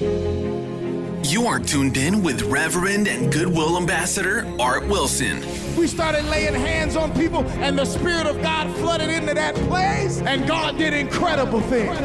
You 0.00 1.44
are 1.46 1.58
tuned 1.58 1.98
in 1.98 2.22
with 2.22 2.40
Reverend 2.44 3.06
and 3.06 3.30
Goodwill 3.30 3.76
Ambassador 3.76 4.50
Art 4.58 4.88
Wilson. 4.88 5.40
We 5.76 5.86
started 5.86 6.24
laying 6.24 6.54
hands 6.54 6.96
on 6.96 7.12
people, 7.12 7.44
and 7.60 7.78
the 7.78 7.84
Spirit 7.84 8.26
of 8.26 8.40
God 8.40 8.74
flooded 8.78 9.10
into 9.10 9.34
that 9.34 9.54
place, 9.54 10.22
and 10.22 10.48
God 10.48 10.78
did 10.78 10.94
incredible 10.94 11.60
things. 11.60 11.98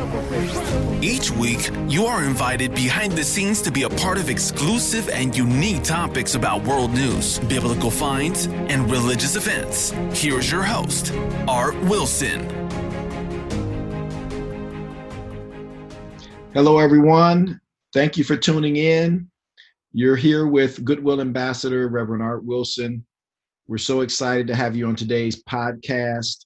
Each 1.02 1.32
week, 1.32 1.70
you 1.88 2.06
are 2.06 2.26
invited 2.26 2.76
behind 2.76 3.14
the 3.14 3.24
scenes 3.24 3.62
to 3.62 3.72
be 3.72 3.84
a 3.84 3.90
part 3.90 4.18
of 4.18 4.30
exclusive 4.30 5.08
and 5.08 5.34
unique 5.34 5.84
topics 5.84 6.36
about 6.36 6.66
world 6.66 6.92
news, 6.92 7.40
biblical 7.40 7.90
finds, 7.90 8.48
and 8.48 8.92
religious 8.92 9.38
events. 9.38 9.92
Here's 10.12 10.52
your 10.52 10.64
host, 10.64 11.14
Art 11.48 11.82
Wilson. 11.84 12.50
Hello, 16.54 16.78
everyone. 16.80 17.62
Thank 17.96 18.18
you 18.18 18.26
for 18.26 18.36
tuning 18.36 18.76
in. 18.76 19.32
You're 19.94 20.18
here 20.18 20.48
with 20.48 20.84
Goodwill 20.84 21.22
Ambassador 21.22 21.88
Reverend 21.88 22.22
Art 22.22 22.44
Wilson. 22.44 23.06
We're 23.70 23.78
so 23.78 24.02
excited 24.02 24.48
to 24.48 24.56
have 24.56 24.76
you 24.76 24.86
on 24.86 24.98
today's 24.98 25.42
podcast. 25.46 26.44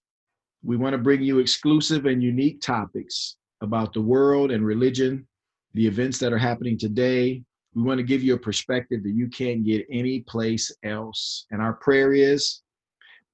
We 0.62 0.78
want 0.78 0.94
to 0.94 1.00
bring 1.00 1.24
you 1.24 1.40
exclusive 1.40 2.06
and 2.06 2.22
unique 2.22 2.62
topics 2.62 3.38
about 3.62 3.94
the 3.94 4.02
world 4.02 4.52
and 4.52 4.64
religion, 4.64 5.28
the 5.74 5.88
events 5.88 6.20
that 6.20 6.32
are 6.32 6.38
happening 6.38 6.78
today. 6.78 7.42
We 7.74 7.82
want 7.82 7.98
to 7.98 8.04
give 8.04 8.22
you 8.22 8.36
a 8.36 8.40
perspective 8.40 9.02
that 9.02 9.16
you 9.16 9.28
can't 9.28 9.66
get 9.66 9.88
any 9.92 10.20
place 10.20 10.72
else. 10.84 11.48
And 11.50 11.64
our 11.64 11.74
prayer 11.74 12.14
is 12.14 12.62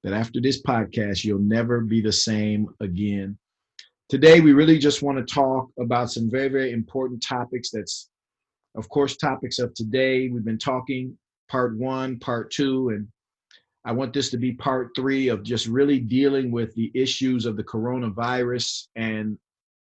that 0.04 0.14
after 0.14 0.40
this 0.40 0.62
podcast, 0.62 1.26
you'll 1.26 1.40
never 1.40 1.82
be 1.82 2.00
the 2.00 2.14
same 2.14 2.68
again. 2.80 3.38
Today, 4.08 4.40
we 4.40 4.54
really 4.54 4.78
just 4.78 5.02
want 5.02 5.18
to 5.18 5.34
talk 5.34 5.68
about 5.80 6.12
some 6.12 6.30
very, 6.30 6.48
very 6.48 6.72
important 6.72 7.24
topics 7.24 7.72
that's, 7.72 8.08
of 8.76 8.88
course, 8.88 9.18
topics 9.18 9.58
of 9.58 9.74
today. 9.74 10.30
We've 10.30 10.46
been 10.46 10.60
talking 10.60 11.18
part 11.50 11.76
one, 11.76 12.20
part 12.20 12.52
two, 12.52 12.90
and 12.90 13.08
I 13.84 13.94
want 13.94 14.14
this 14.14 14.30
to 14.30 14.38
be 14.38 14.54
part 14.54 14.92
three 14.96 15.30
of 15.30 15.42
just 15.42 15.66
really 15.66 16.00
dealing 16.00 16.52
with 16.52 16.72
the 16.76 16.92
issues 16.94 17.48
of 17.48 17.58
the 17.58 17.64
coronavirus 17.64 18.90
and 18.96 19.40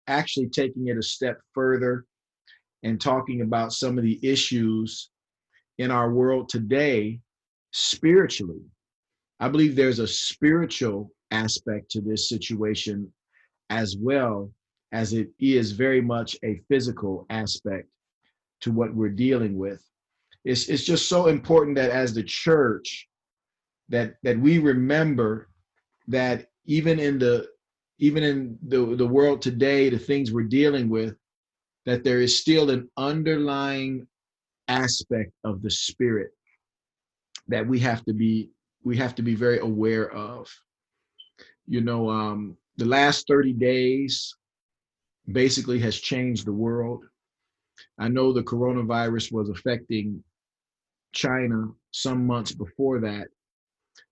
actually 0.07 0.49
taking 0.49 0.89
it 0.89 0.97
a 0.97 1.01
step 1.01 1.39
further 1.53 2.03
and 2.83 2.99
talking 2.99 3.39
about 3.39 3.71
some 3.71 3.97
of 3.97 4.03
the 4.03 4.19
issues 4.21 5.11
in 5.77 5.91
our 5.91 6.11
world 6.11 6.49
today 6.49 7.21
spiritually. 7.71 8.65
I 9.39 9.47
believe 9.47 9.77
there's 9.77 9.99
a 9.99 10.07
spiritual 10.07 11.09
aspect 11.31 11.89
to 11.91 12.01
this 12.01 12.27
situation 12.27 13.13
as 13.69 13.95
well 13.97 14.51
as 14.91 15.13
it 15.13 15.29
is 15.39 15.71
very 15.71 16.01
much 16.01 16.35
a 16.43 16.59
physical 16.67 17.25
aspect 17.29 17.87
to 18.61 18.71
what 18.71 18.93
we're 18.93 19.09
dealing 19.09 19.57
with. 19.57 19.83
It's, 20.43 20.67
it's 20.69 20.83
just 20.83 21.07
so 21.07 21.27
important 21.27 21.75
that 21.75 21.91
as 21.91 22.13
the 22.13 22.23
church, 22.23 23.07
that 23.89 24.15
that 24.23 24.39
we 24.39 24.59
remember 24.59 25.49
that 26.07 26.47
even 26.65 26.99
in 26.99 27.19
the 27.19 27.47
even 27.97 28.23
in 28.23 28.57
the, 28.67 28.95
the 28.95 29.07
world 29.07 29.41
today, 29.41 29.89
the 29.89 29.99
things 29.99 30.31
we're 30.31 30.43
dealing 30.43 30.89
with, 30.89 31.15
that 31.85 32.03
there 32.03 32.21
is 32.21 32.39
still 32.39 32.69
an 32.69 32.89
underlying 32.97 34.07
aspect 34.69 35.33
of 35.43 35.61
the 35.61 35.71
spirit 35.71 36.31
that 37.47 37.67
we 37.67 37.79
have 37.79 38.05
to 38.05 38.13
be 38.13 38.49
we 38.83 38.95
have 38.95 39.15
to 39.15 39.21
be 39.21 39.35
very 39.35 39.59
aware 39.59 40.09
of. 40.11 40.49
You 41.67 41.81
know, 41.81 42.09
um, 42.09 42.57
the 42.79 42.85
last 42.85 43.27
30 43.27 43.53
days 43.53 44.33
basically 45.29 45.79
has 45.79 45.99
changed 45.99 46.45
the 46.45 46.53
world. 46.53 47.03
I 47.97 48.07
know 48.07 48.31
the 48.31 48.41
coronavirus 48.41 49.33
was 49.33 49.49
affecting 49.49 50.23
China 51.11 51.67
some 51.91 52.25
months 52.25 52.53
before 52.53 53.01
that, 53.01 53.27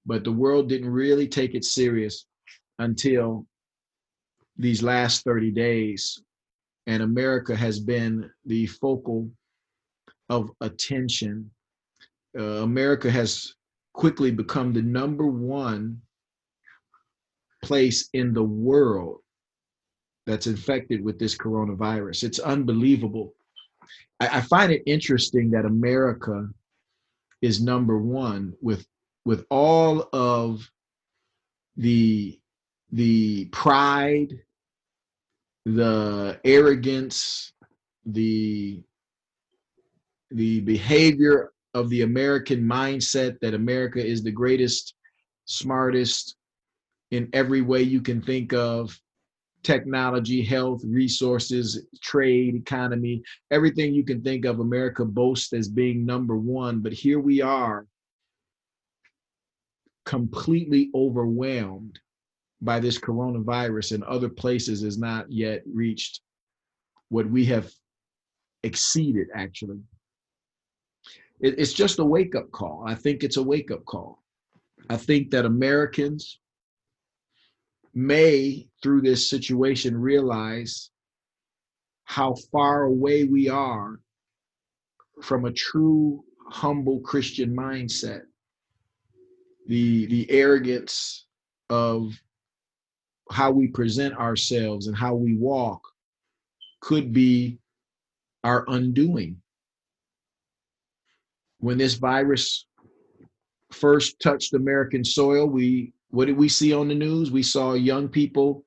but 0.06 0.26
the 0.26 0.34
world 0.34 0.68
didn't 0.68 0.90
really 0.90 1.30
take 1.30 1.56
it 1.56 1.64
serious 1.64 2.26
until 2.80 3.48
these 4.58 4.84
last 4.84 5.24
30 5.24 5.52
days. 5.52 6.22
And 6.88 7.02
America 7.02 7.56
has 7.56 7.80
been 7.80 8.30
the 8.46 8.68
focal 8.68 9.30
of 10.28 10.52
attention. 10.60 11.50
Uh, 12.38 12.64
America 12.64 13.10
has 13.10 13.56
quickly 13.94 14.30
become 14.30 14.74
the 14.74 14.82
number 14.82 15.26
one 15.26 16.02
place 17.68 18.10
in 18.14 18.34
the 18.34 18.44
world 18.44 19.20
that's 20.26 20.48
infected 20.48 21.04
with 21.04 21.20
this 21.20 21.38
coronavirus. 21.38 22.24
It's 22.24 22.40
unbelievable. 22.40 23.34
I, 24.20 24.28
I 24.38 24.42
find 24.42 24.72
it 24.72 24.84
interesting 24.86 25.52
that 25.52 25.66
America 25.66 26.48
is 27.42 27.62
number 27.62 27.98
one 28.00 28.54
with 28.62 28.86
with 29.26 29.46
all 29.50 30.08
of 30.14 30.70
the 31.76 32.40
the 32.92 33.46
pride, 33.52 34.34
the 35.66 36.40
arrogance, 36.46 37.52
the 38.06 38.82
the 40.32 40.62
behavior 40.62 41.52
of 41.74 41.90
the 41.90 42.02
American 42.02 42.62
mindset 42.64 43.40
that 43.42 43.54
America 43.54 44.04
is 44.04 44.24
the 44.24 44.32
greatest, 44.32 44.96
smartest, 45.46 46.36
in 47.12 47.30
every 47.34 47.62
way 47.62 47.82
you 47.82 48.02
can 48.02 48.22
think 48.22 48.54
of 48.54 49.00
technology, 49.64 50.44
health, 50.44 50.82
resources, 50.86 51.86
trade, 52.02 52.56
economy, 52.56 53.22
everything 53.52 53.94
you 53.94 54.04
can 54.04 54.22
think 54.22 54.46
of, 54.46 54.60
America 54.60 55.04
boasts 55.04 55.54
as 55.54 55.68
being 55.68 56.06
number 56.06 56.38
one. 56.38 56.80
But 56.80 56.94
here 56.94 57.20
we 57.20 57.42
are, 57.42 57.86
completely 60.06 60.90
overwhelmed 60.96 62.00
by 62.62 62.80
this 62.80 62.98
coronavirus, 62.98 63.94
and 63.94 64.04
other 64.06 64.30
places 64.30 64.82
has 64.82 64.98
not 64.98 65.32
yet 65.32 65.62
reached 65.72 66.22
what 67.10 67.30
we 67.30 67.46
have 67.46 67.70
exceeded, 68.64 69.28
actually. 69.36 69.80
It's 71.40 71.74
just 71.74 72.00
a 72.00 72.06
wake 72.06 72.36
up 72.36 72.52
call. 72.52 72.84
I 72.88 72.96
think 72.96 73.24
it's 73.24 73.38
a 73.38 73.44
wake 73.44 73.70
up 73.70 73.86
call. 73.86 74.24
I 74.90 74.98
think 74.98 75.30
that 75.32 75.46
Americans, 75.46 76.40
may, 77.98 78.68
through 78.84 79.02
this 79.02 79.28
situation, 79.28 79.98
realize 79.98 80.92
how 82.04 82.36
far 82.52 82.84
away 82.84 83.24
we 83.24 83.50
are 83.50 84.00
from 85.24 85.46
a 85.46 85.52
true, 85.52 86.24
humble 86.48 87.00
Christian 87.00 87.56
mindset. 87.56 88.22
The, 89.66 90.06
the 90.06 90.30
arrogance 90.30 91.26
of 91.72 92.14
how 93.32 93.52
we 93.52 93.68
present 93.68 94.16
ourselves 94.16 94.86
and 94.86 94.96
how 94.96 95.16
we 95.16 95.36
walk 95.36 95.82
could 96.82 97.12
be 97.12 97.58
our 98.44 98.64
undoing. 98.68 99.42
When 101.60 101.80
this 101.80 101.96
virus 101.96 102.68
first 103.72 104.20
touched 104.22 104.54
American 104.54 105.04
soil, 105.04 105.48
we 105.48 105.94
what 106.10 106.26
did 106.26 106.38
we 106.38 106.50
see 106.50 106.74
on 106.74 106.88
the 106.88 106.96
news? 106.96 107.32
We 107.32 107.44
saw 107.44 107.74
young 107.74 108.08
people 108.08 108.64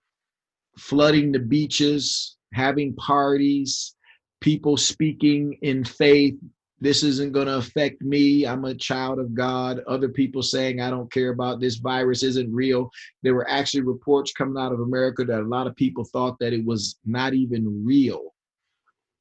flooding 0.79 1.33
the 1.33 1.39
beaches, 1.39 2.37
having 2.53 2.95
parties, 2.97 3.95
people 4.41 4.77
speaking 4.77 5.59
in 5.63 5.85
faith. 5.85 6.35
This 6.83 7.03
isn't 7.03 7.33
going 7.33 7.47
to 7.47 7.59
affect 7.59 8.01
me. 8.01 8.47
I'm 8.47 8.65
a 8.65 8.75
child 8.75 9.19
of 9.19 9.35
God. 9.35 9.81
Other 9.87 10.09
people 10.09 10.43
saying, 10.43 10.81
I 10.81 10.89
don't 10.89 11.13
care 11.13 11.31
about 11.31 11.61
this 11.61 11.77
virus, 11.77 12.23
isn't 12.23 12.53
real. 12.53 12.91
There 13.23 13.35
were 13.35 13.49
actually 13.51 13.83
reports 13.83 14.33
coming 14.33 14.61
out 14.61 14.73
of 14.73 14.81
America 14.81 15.25
that 15.25 15.41
a 15.41 15.49
lot 15.49 15.67
of 15.67 15.77
people 15.77 16.05
thought 16.05 16.39
that 16.41 16.55
it 16.55 16.65
was 16.65 16.99
not 17.05 17.35
even 17.35 17.85
real. 17.85 18.35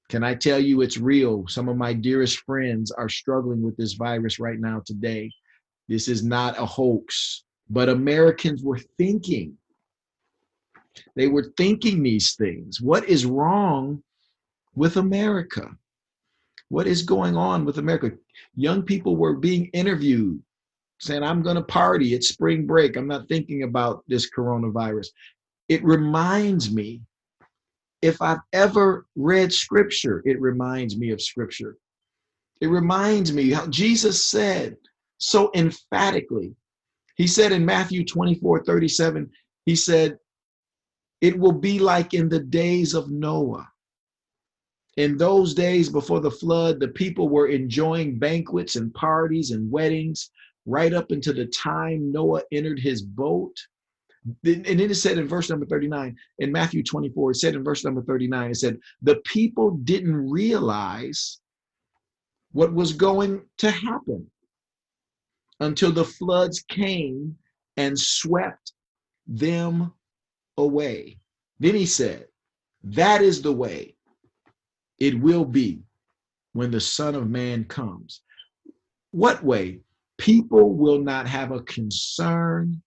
Can 0.07 0.23
I 0.23 0.35
tell 0.35 0.59
you 0.59 0.81
it's 0.81 0.97
real? 0.97 1.45
Some 1.47 1.69
of 1.69 1.77
my 1.77 1.93
dearest 1.93 2.39
friends 2.39 2.91
are 2.91 3.09
struggling 3.09 3.61
with 3.61 3.77
this 3.77 3.93
virus 3.93 4.39
right 4.39 4.59
now 4.59 4.81
today. 4.85 5.29
This 5.89 6.07
is 6.07 6.23
not 6.23 6.57
a 6.57 6.65
hoax 6.65 7.43
but 7.69 7.89
Americans 7.89 8.63
were 8.63 8.79
thinking. 8.97 9.55
They 11.15 11.27
were 11.27 11.53
thinking 11.57 12.01
these 12.01 12.35
things. 12.35 12.81
What 12.81 13.07
is 13.07 13.25
wrong 13.25 14.03
with 14.75 14.97
America? 14.97 15.69
What 16.69 16.87
is 16.87 17.03
going 17.03 17.35
on 17.35 17.65
with 17.65 17.77
America? 17.77 18.11
Young 18.55 18.83
people 18.83 19.15
were 19.15 19.35
being 19.35 19.65
interviewed 19.73 20.41
saying, 20.99 21.23
I'm 21.23 21.41
going 21.41 21.55
to 21.55 21.63
party. 21.63 22.13
It's 22.13 22.29
spring 22.29 22.65
break. 22.65 22.95
I'm 22.95 23.07
not 23.07 23.27
thinking 23.27 23.63
about 23.63 24.03
this 24.07 24.29
coronavirus. 24.29 25.07
It 25.69 25.83
reminds 25.83 26.71
me, 26.71 27.01
if 28.01 28.21
I've 28.21 28.39
ever 28.53 29.05
read 29.15 29.53
scripture, 29.53 30.21
it 30.25 30.39
reminds 30.39 30.97
me 30.97 31.11
of 31.11 31.21
scripture. 31.21 31.77
It 32.61 32.67
reminds 32.67 33.31
me 33.31 33.51
how 33.51 33.67
Jesus 33.67 34.25
said 34.25 34.75
so 35.17 35.51
emphatically 35.55 36.53
he 37.19 37.27
said 37.27 37.51
in 37.51 37.65
Matthew 37.65 38.05
24 38.05 38.63
37, 38.63 39.29
he 39.65 39.75
said, 39.75 40.17
It 41.19 41.37
will 41.37 41.51
be 41.51 41.77
like 41.77 42.13
in 42.13 42.29
the 42.29 42.39
days 42.39 42.93
of 42.93 43.11
Noah. 43.11 43.67
In 44.95 45.17
those 45.17 45.53
days 45.53 45.89
before 45.89 46.21
the 46.21 46.31
flood, 46.31 46.79
the 46.79 46.87
people 46.87 47.27
were 47.27 47.47
enjoying 47.47 48.19
banquets 48.19 48.77
and 48.77 48.93
parties 48.93 49.51
and 49.51 49.69
weddings 49.69 50.31
right 50.65 50.93
up 50.93 51.11
until 51.11 51.33
the 51.33 51.47
time 51.47 52.09
Noah 52.09 52.41
entered 52.53 52.79
his 52.79 53.01
boat. 53.01 53.53
And 54.45 54.63
then 54.65 54.79
it 54.79 54.95
said 54.95 55.17
in 55.17 55.27
verse 55.27 55.49
number 55.49 55.65
39, 55.65 56.15
in 56.37 56.51
Matthew 56.53 56.83
24, 56.83 57.31
it 57.31 57.35
said 57.35 57.53
in 57.53 57.65
verse 57.65 57.83
number 57.83 58.01
39, 58.01 58.51
it 58.51 58.55
said, 58.55 58.77
the 59.01 59.17
people 59.25 59.71
didn't 59.83 60.29
realize 60.29 61.41
what 62.53 62.73
was 62.73 62.93
going 62.93 63.41
to 63.57 63.71
happen 63.71 64.25
until 65.59 65.91
the 65.91 66.05
floods 66.05 66.61
came 66.61 67.37
and 67.77 67.97
swept 67.97 68.73
them 69.27 69.93
away. 70.57 71.17
Then 71.59 71.75
he 71.75 71.85
said, 71.85 72.27
That 72.83 73.21
is 73.21 73.41
the 73.41 73.53
way 73.53 73.95
it 74.99 75.19
will 75.19 75.45
be 75.45 75.81
when 76.53 76.71
the 76.71 76.81
Son 76.81 77.15
of 77.15 77.29
Man 77.29 77.65
comes. 77.65 78.21
What 79.11 79.43
way? 79.43 79.81
People 80.17 80.75
will 80.75 80.99
not 80.99 81.27
have 81.27 81.51
a 81.51 81.61
concern. 81.61 82.81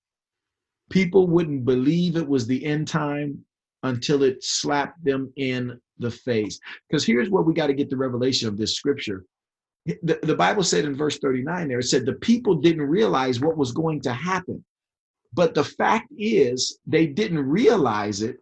People 0.91 1.27
wouldn't 1.27 1.65
believe 1.65 2.17
it 2.17 2.29
was 2.29 2.47
the 2.47 2.65
end 2.65 2.89
time 2.89 3.45
until 3.83 4.23
it 4.23 4.45
slapped 4.45 5.03
them 5.05 5.33
in 5.37 5.81
the 5.99 6.11
face. 6.11 6.59
Because 6.89 7.05
here's 7.05 7.31
where 7.31 7.43
we 7.43 7.55
got 7.55 7.69
to 7.69 7.75
get 7.75 7.89
the 7.89 7.97
revelation 7.97 8.49
of 8.49 8.59
this 8.59 8.77
scripture. 8.77 9.25
The, 9.85 10.21
the 10.23 10.37
Bible 10.37 10.63
said 10.63 10.85
in 10.85 10.95
verse 10.95 11.19
39 11.19 11.69
there, 11.69 11.81
it 11.81 11.85
said 11.85 12.07
the 12.07 12.13
people 12.15 12.55
didn't 12.55 12.83
realize 12.83 13.41
what 13.41 13.57
was 13.57 13.73
going 13.73 14.01
to 14.03 14.13
happen. 14.13 14.65
But 15.35 15.55
the 15.55 15.65
fact 15.65 16.09
is, 16.17 16.79
they 16.87 17.07
didn't 17.07 17.49
realize 17.49 18.23
it. 18.23 18.39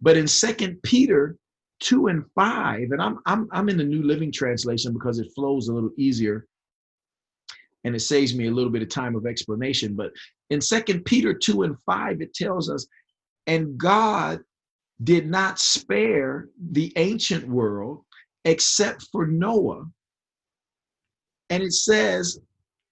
But 0.00 0.16
in 0.16 0.26
Second 0.26 0.82
Peter 0.82 1.36
2 1.80 2.08
and 2.08 2.24
5, 2.34 2.90
and 2.90 3.02
I'm, 3.02 3.18
I'm, 3.26 3.48
I'm 3.52 3.68
in 3.68 3.76
the 3.76 3.84
New 3.84 4.02
Living 4.02 4.32
Translation 4.32 4.92
because 4.92 5.18
it 5.18 5.32
flows 5.34 5.68
a 5.68 5.74
little 5.74 5.92
easier 5.96 6.46
and 7.84 7.94
it 7.94 8.00
saves 8.00 8.34
me 8.34 8.46
a 8.46 8.50
little 8.50 8.70
bit 8.70 8.82
of 8.82 8.88
time 8.88 9.16
of 9.16 9.26
explanation. 9.26 9.94
But 9.94 10.12
in 10.50 10.60
Second 10.60 11.04
Peter 11.04 11.34
2 11.34 11.64
and 11.64 11.76
5, 11.84 12.20
it 12.20 12.34
tells 12.34 12.70
us, 12.70 12.86
and 13.46 13.76
God 13.76 14.40
did 15.02 15.28
not 15.28 15.58
spare 15.58 16.48
the 16.70 16.92
ancient 16.96 17.46
world 17.48 18.04
except 18.44 19.06
for 19.10 19.26
Noah. 19.26 19.84
And 21.52 21.62
it 21.62 21.74
says, 21.74 22.40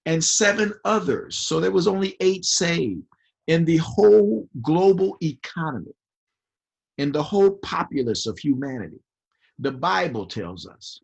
and 0.05 0.23
seven 0.23 0.71
others. 0.85 1.35
So 1.35 1.59
there 1.59 1.71
was 1.71 1.87
only 1.87 2.15
eight 2.19 2.45
saved 2.45 3.01
in 3.47 3.65
the 3.65 3.77
whole 3.77 4.47
global 4.61 5.17
economy, 5.23 5.95
in 6.99 7.11
the 7.11 7.23
whole 7.23 7.57
populace 7.63 8.27
of 8.27 8.37
humanity. 8.37 8.99
The 9.57 9.71
Bible 9.71 10.27
tells 10.27 10.67
us 10.67 10.99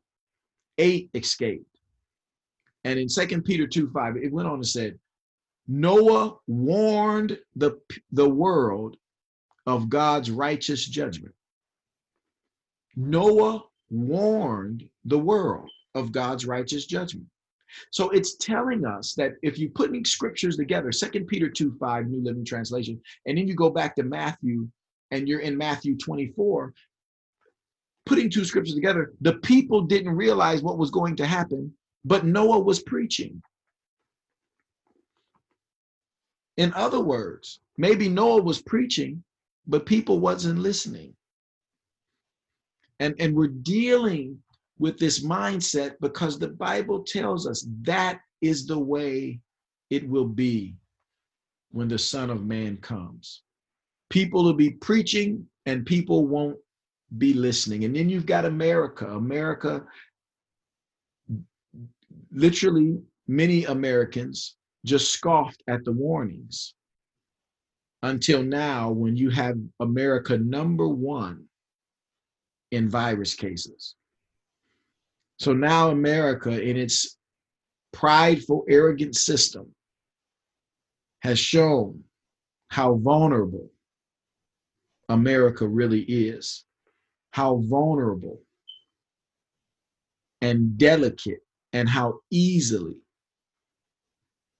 eight 0.78 1.10
escaped. 1.16 1.80
And 2.84 3.00
in 3.00 3.10
Second 3.10 3.42
Peter 3.42 3.66
2 3.66 3.90
5, 3.90 4.18
it 4.18 4.32
went 4.32 4.48
on 4.48 4.56
and 4.56 4.68
said, 4.68 5.00
Noah 5.68 6.36
warned 6.46 7.40
the, 7.56 7.82
the 8.12 8.30
world 8.30 8.98
of 9.66 9.90
God's 9.90 10.30
righteous 10.30 10.86
judgment. 10.86 11.34
Noah 12.96 13.64
warned 13.90 14.88
the 15.06 15.18
world 15.18 15.72
of 15.96 16.12
God's 16.12 16.46
righteous 16.46 16.86
judgment. 16.86 17.26
So 17.92 18.10
it's 18.10 18.36
telling 18.36 18.86
us 18.86 19.14
that 19.16 19.34
if 19.42 19.58
you 19.58 19.70
put 19.70 19.92
these 19.92 20.10
scriptures 20.12 20.58
together, 20.58 20.92
Second 20.92 21.28
Peter 21.28 21.50
2 21.50 21.78
5, 21.80 22.08
New 22.08 22.24
Living 22.24 22.46
Translation, 22.46 23.00
and 23.26 23.38
then 23.38 23.48
you 23.48 23.56
go 23.56 23.70
back 23.70 23.96
to 23.96 24.04
Matthew 24.04 24.68
and 25.12 25.28
you're 25.28 25.42
in 25.42 25.58
Matthew 25.58 25.98
24, 25.98 26.74
putting 28.06 28.30
two 28.30 28.46
scriptures 28.46 28.76
together, 28.76 29.14
the 29.22 29.34
people 29.34 29.82
didn't 29.82 30.16
realize 30.16 30.62
what 30.62 30.78
was 30.78 30.92
going 30.92 31.16
to 31.18 31.26
happen 31.26 31.74
but 32.08 32.26
Noah 32.26 32.60
was 32.60 32.82
preaching. 32.82 33.42
In 36.56 36.74
other 36.74 37.02
words, 37.02 37.60
maybe 37.78 38.08
Noah 38.08 38.42
was 38.42 38.62
preaching, 38.62 39.24
but 39.68 39.86
people 39.86 40.20
wasn't 40.20 40.60
listening. 40.60 41.14
And, 43.00 43.14
and 43.20 43.36
we're 43.36 43.50
dealing 43.50 44.42
with 44.80 44.98
this 44.98 45.24
mindset 45.24 45.96
because 46.02 46.38
the 46.38 46.50
Bible 46.50 47.04
tells 47.04 47.48
us 47.48 47.68
that 47.82 48.20
is 48.42 48.66
the 48.66 48.78
way 48.78 49.40
it 49.90 50.08
will 50.08 50.28
be 50.28 50.76
when 51.72 51.88
the 51.88 51.98
Son 51.98 52.30
of 52.30 52.46
Man 52.46 52.78
comes. 52.78 53.44
People 54.10 54.44
will 54.44 54.54
be 54.54 54.72
preaching 54.72 55.46
and 55.66 55.86
people 55.86 56.28
won't 56.28 56.58
be 57.18 57.34
listening. 57.34 57.86
And 57.86 57.96
then 57.96 58.10
you've 58.10 58.26
got 58.26 58.46
America. 58.46 59.08
America 59.08 59.84
literally 62.32 63.00
many 63.28 63.66
Americans 63.66 64.56
just 64.86 65.12
scoffed 65.12 65.62
at 65.68 65.84
the 65.84 65.92
warnings 65.92 66.74
until 68.04 68.42
now 68.42 68.90
when 68.92 69.16
you 69.16 69.30
have 69.30 69.58
America 69.80 70.38
number 70.38 70.88
one 70.88 71.46
in 72.72 72.90
virus 72.90 73.34
cases. 73.34 73.96
So 75.38 75.54
now 75.54 75.92
America 75.92 76.62
in 76.62 76.78
its 76.78 77.18
prideful, 77.94 78.66
arrogant 78.70 79.16
system 79.16 79.74
has 81.22 81.40
shown 81.40 82.04
how 82.70 82.96
vulnerable 82.96 83.70
America 85.10 85.68
really 85.68 86.02
is, 86.02 86.66
how 87.32 87.58
vulnerable 87.68 88.42
and 90.42 90.78
delicate 90.78 91.40
and 91.74 91.88
how 91.88 92.20
easily 92.32 92.98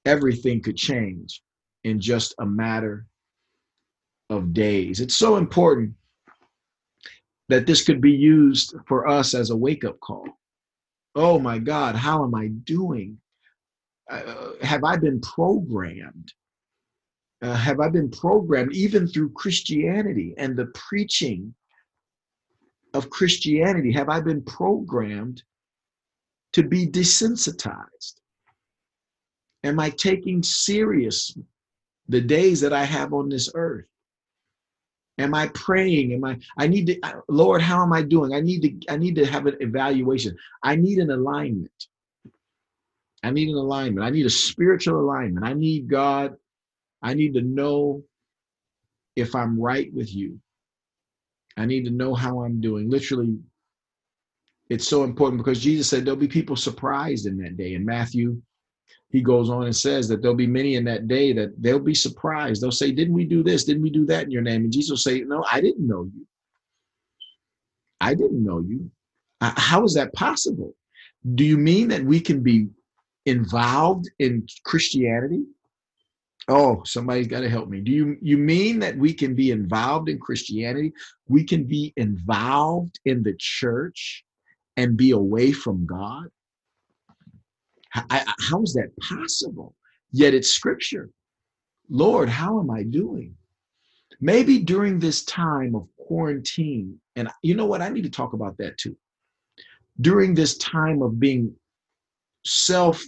everything 0.06 0.62
could 0.62 0.78
change 0.78 1.42
in 1.84 2.00
just 2.00 2.34
a 2.40 2.46
matter 2.46 3.06
of 4.30 4.54
days. 4.54 5.00
It's 5.00 5.18
so 5.18 5.38
important 5.38 5.94
that 7.50 7.66
this 7.66 7.84
could 7.84 8.02
be 8.02 8.12
used 8.12 8.76
for 8.88 9.08
us 9.08 9.34
as 9.34 9.50
a 9.50 9.56
wake 9.56 9.86
up 9.86 10.00
call. 10.00 10.26
Oh 11.18 11.40
my 11.40 11.58
God, 11.58 11.96
how 11.96 12.24
am 12.24 12.36
I 12.36 12.50
doing? 12.50 13.18
Uh, 14.08 14.52
have 14.62 14.84
I 14.84 14.98
been 14.98 15.20
programmed? 15.20 16.32
Uh, 17.42 17.56
have 17.56 17.80
I 17.80 17.90
been 17.90 18.12
programmed 18.12 18.72
even 18.74 19.08
through 19.08 19.32
Christianity 19.32 20.36
and 20.38 20.56
the 20.56 20.68
preaching 20.76 21.56
of 22.94 23.10
Christianity? 23.10 23.92
Have 23.94 24.10
I 24.10 24.20
been 24.22 24.44
programmed 24.44 25.42
to 26.54 26.62
be 26.62 26.86
desensitized? 26.86 28.22
Am 29.64 29.80
I 29.80 29.90
taking 29.90 30.44
serious 30.44 31.36
the 32.08 32.22
days 32.22 32.62
that 32.62 32.74
I 32.74 32.84
have 32.84 33.12
on 33.12 33.30
this 33.30 33.50
earth? 33.56 33.88
Am 35.20 35.34
I 35.34 35.48
praying? 35.50 36.14
Am 36.14 36.24
I 36.26 36.40
I 36.58 36.68
need 36.68 36.88
to 36.88 37.24
Lord, 37.30 37.62
how 37.62 37.84
am 37.84 37.94
I 37.94 38.04
doing? 38.04 38.34
I 38.34 38.42
need 38.42 38.62
to 38.64 38.94
I 38.94 38.98
need 38.98 39.16
to 39.16 39.26
have 39.26 39.48
an 39.48 39.58
evaluation. 39.62 40.36
I 40.64 40.76
need 40.76 41.00
an 41.00 41.12
alignment. 41.12 41.88
I 43.24 43.32
need 43.32 43.50
an 43.50 43.56
alignment. 43.56 44.06
I 44.06 44.12
need 44.12 44.26
a 44.26 44.30
spiritual 44.32 45.00
alignment. 45.00 45.46
I 45.46 45.54
need 45.54 45.90
God. 45.90 46.36
I 47.02 47.14
need 47.14 47.34
to 47.36 47.42
know 47.42 48.04
if 49.16 49.36
I'm 49.36 49.60
right 49.60 49.94
with 49.94 50.14
you. 50.14 50.40
I 51.58 51.66
need 51.66 51.86
to 51.86 51.92
know 51.92 52.14
how 52.14 52.44
I'm 52.44 52.62
doing. 52.62 52.90
Literally 52.90 53.38
it's 54.70 54.88
so 54.88 55.04
important 55.04 55.40
because 55.40 55.62
Jesus 55.62 55.90
said 55.90 56.06
there'll 56.06 56.20
be 56.20 56.28
people 56.28 56.56
surprised 56.56 57.26
in 57.26 57.38
that 57.40 57.58
day. 57.58 57.74
In 57.74 57.86
Matthew, 57.86 58.42
he 59.10 59.22
goes 59.22 59.50
on 59.50 59.64
and 59.64 59.76
says 59.76 60.08
that 60.08 60.22
there'll 60.22 60.36
be 60.36 60.48
many 60.48 60.76
in 60.76 60.84
that 60.86 61.08
day 61.08 61.32
that 61.34 61.62
they'll 61.62 61.80
be 61.80 61.96
surprised. 61.96 62.62
They'll 62.62 62.72
say, 62.72 62.92
Didn't 62.92 63.14
we 63.14 63.26
do 63.26 63.44
this? 63.44 63.64
Didn't 63.64 63.84
we 63.84 63.90
do 63.90 64.06
that 64.08 64.26
in 64.26 64.32
your 64.32 64.42
name? 64.42 64.64
And 64.64 64.74
Jesus 64.74 64.90
will 64.90 64.98
say, 64.98 65.22
No, 65.22 65.46
I 65.50 65.62
didn't 65.62 65.88
know 65.88 66.04
you. 66.04 66.26
I 68.02 68.14
didn't 68.14 68.44
know 68.44 68.60
you. 68.60 68.92
How 69.42 69.84
is 69.84 69.94
that 69.94 70.14
possible? 70.14 70.76
Do 71.36 71.44
you 71.44 71.58
mean 71.58 71.88
that 71.90 72.04
we 72.04 72.20
can 72.20 72.42
be 72.42 72.70
involved 73.26 74.10
in 74.20 74.46
Christianity? 74.64 75.44
Oh, 76.50 76.82
somebody's 76.86 77.28
got 77.28 77.42
to 77.42 77.50
help 77.50 77.68
me. 77.68 77.82
Do 77.82 77.92
you 77.92 78.18
you 78.22 78.38
mean 78.38 78.80
that 78.80 78.98
we 78.98 79.14
can 79.14 79.36
be 79.36 79.52
involved 79.52 80.10
in 80.10 80.20
Christianity? 80.20 80.94
We 81.28 81.44
can 81.44 81.66
be 81.66 81.94
involved 81.98 83.00
in 83.06 83.24
the 83.24 83.36
church 83.38 84.24
and 84.78 84.96
be 84.96 85.12
away 85.12 85.52
from 85.52 85.86
God? 85.86 86.30
How 88.40 88.62
is 88.62 88.74
that 88.74 88.92
possible? 89.02 89.76
Yet 90.12 90.34
it's 90.34 90.50
scripture. 90.50 91.10
Lord, 91.90 92.30
how 92.30 92.60
am 92.60 92.70
I 92.70 92.84
doing? 92.84 93.36
Maybe 94.20 94.60
during 94.60 95.00
this 95.00 95.24
time 95.24 95.76
of 95.76 95.88
quarantine, 95.98 97.00
and 97.16 97.30
you 97.44 97.56
know 97.56 97.66
what? 97.66 97.82
I 97.82 97.90
need 97.90 98.04
to 98.04 98.10
talk 98.10 98.34
about 98.34 98.58
that 98.58 98.78
too. 98.78 98.98
During 100.02 100.34
this 100.34 100.58
time 100.58 101.02
of 101.02 101.20
being 101.20 101.56
self 102.46 103.04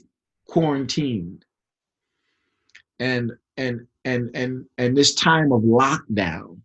quarantined 0.47 1.45
and 2.99 3.31
and 3.57 3.87
and 4.05 4.29
and 4.35 4.65
and 4.77 4.97
this 4.97 5.13
time 5.13 5.51
of 5.51 5.61
lockdown 5.61 6.59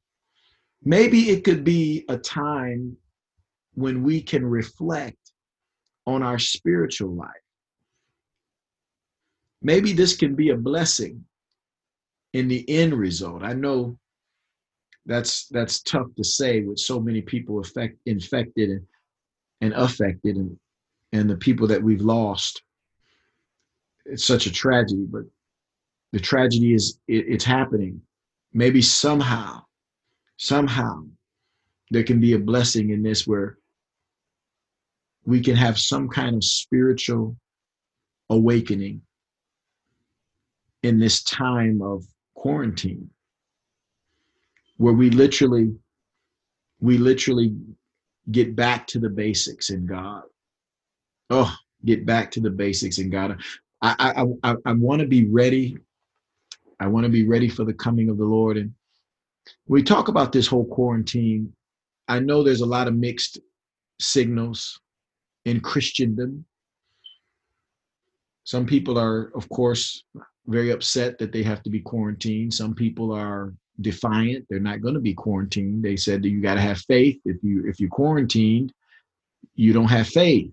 maybe 0.84 1.30
it 1.30 1.44
could 1.44 1.64
be 1.64 2.04
a 2.08 2.16
time 2.16 2.96
when 3.74 4.02
we 4.02 4.20
can 4.20 4.44
reflect 4.44 5.32
on 6.06 6.22
our 6.22 6.38
spiritual 6.38 7.14
life. 7.14 7.30
Maybe 9.64 9.94
this 9.94 10.14
can 10.14 10.36
be 10.36 10.50
a 10.50 10.56
blessing 10.56 11.24
in 12.34 12.48
the 12.48 12.68
end 12.68 12.92
result. 12.94 13.42
I 13.42 13.54
know 13.54 13.98
that's 15.06 15.48
that's 15.48 15.82
tough 15.82 16.06
to 16.16 16.22
say 16.22 16.60
with 16.60 16.78
so 16.78 17.00
many 17.00 17.22
people 17.22 17.58
affect, 17.60 17.96
infected 18.04 18.70
and, 18.70 18.86
and 19.62 19.72
affected 19.72 20.36
and 20.36 20.56
and 21.12 21.30
the 21.30 21.36
people 21.36 21.66
that 21.68 21.82
we've 21.82 22.02
lost. 22.02 22.62
It's 24.04 24.24
such 24.24 24.46
a 24.46 24.52
tragedy, 24.52 25.06
but 25.08 25.22
the 26.12 26.20
tragedy 26.20 26.74
is 26.74 26.98
it, 27.08 27.24
it's 27.26 27.44
happening. 27.44 28.02
Maybe 28.52 28.82
somehow, 28.82 29.62
somehow, 30.36 31.06
there 31.90 32.04
can 32.04 32.20
be 32.20 32.34
a 32.34 32.38
blessing 32.38 32.90
in 32.90 33.02
this 33.02 33.26
where 33.26 33.58
we 35.24 35.40
can 35.40 35.56
have 35.56 35.78
some 35.78 36.08
kind 36.10 36.36
of 36.36 36.44
spiritual 36.44 37.36
awakening 38.28 39.00
in 40.84 40.98
this 40.98 41.22
time 41.22 41.80
of 41.80 42.04
quarantine 42.34 43.08
where 44.76 44.92
we 44.92 45.08
literally 45.08 45.74
we 46.80 46.98
literally 46.98 47.56
get 48.30 48.54
back 48.54 48.86
to 48.86 48.98
the 48.98 49.08
basics 49.08 49.70
in 49.70 49.86
God. 49.86 50.24
Oh, 51.30 51.54
get 51.86 52.04
back 52.04 52.30
to 52.32 52.40
the 52.40 52.50
basics 52.50 52.98
in 52.98 53.08
God. 53.08 53.40
I 53.80 54.26
I 54.42 54.50
I, 54.50 54.56
I 54.66 54.72
want 54.72 55.00
to 55.00 55.06
be 55.06 55.24
ready. 55.24 55.78
I 56.78 56.86
want 56.86 57.04
to 57.04 57.10
be 57.10 57.26
ready 57.26 57.48
for 57.48 57.64
the 57.64 57.72
coming 57.72 58.10
of 58.10 58.18
the 58.18 58.24
Lord. 58.24 58.58
And 58.58 58.74
we 59.66 59.82
talk 59.82 60.08
about 60.08 60.32
this 60.32 60.46
whole 60.46 60.66
quarantine. 60.66 61.50
I 62.08 62.18
know 62.18 62.42
there's 62.42 62.60
a 62.60 62.66
lot 62.66 62.88
of 62.88 62.94
mixed 62.94 63.38
signals 64.00 64.78
in 65.46 65.60
Christendom. 65.60 66.44
Some 68.42 68.66
people 68.66 68.98
are, 68.98 69.30
of 69.34 69.48
course, 69.48 70.04
very 70.46 70.70
upset 70.70 71.18
that 71.18 71.32
they 71.32 71.42
have 71.42 71.62
to 71.62 71.70
be 71.70 71.80
quarantined. 71.80 72.52
Some 72.52 72.74
people 72.74 73.12
are 73.12 73.54
defiant; 73.80 74.46
they're 74.48 74.60
not 74.60 74.82
going 74.82 74.94
to 74.94 75.00
be 75.00 75.14
quarantined. 75.14 75.84
They 75.84 75.96
said 75.96 76.22
that 76.22 76.28
you 76.28 76.40
got 76.40 76.54
to 76.54 76.60
have 76.60 76.78
faith. 76.80 77.20
If 77.24 77.42
you 77.42 77.66
if 77.66 77.80
you're 77.80 77.90
quarantined, 77.90 78.72
you 79.54 79.72
don't 79.72 79.88
have 79.88 80.08
faith. 80.08 80.50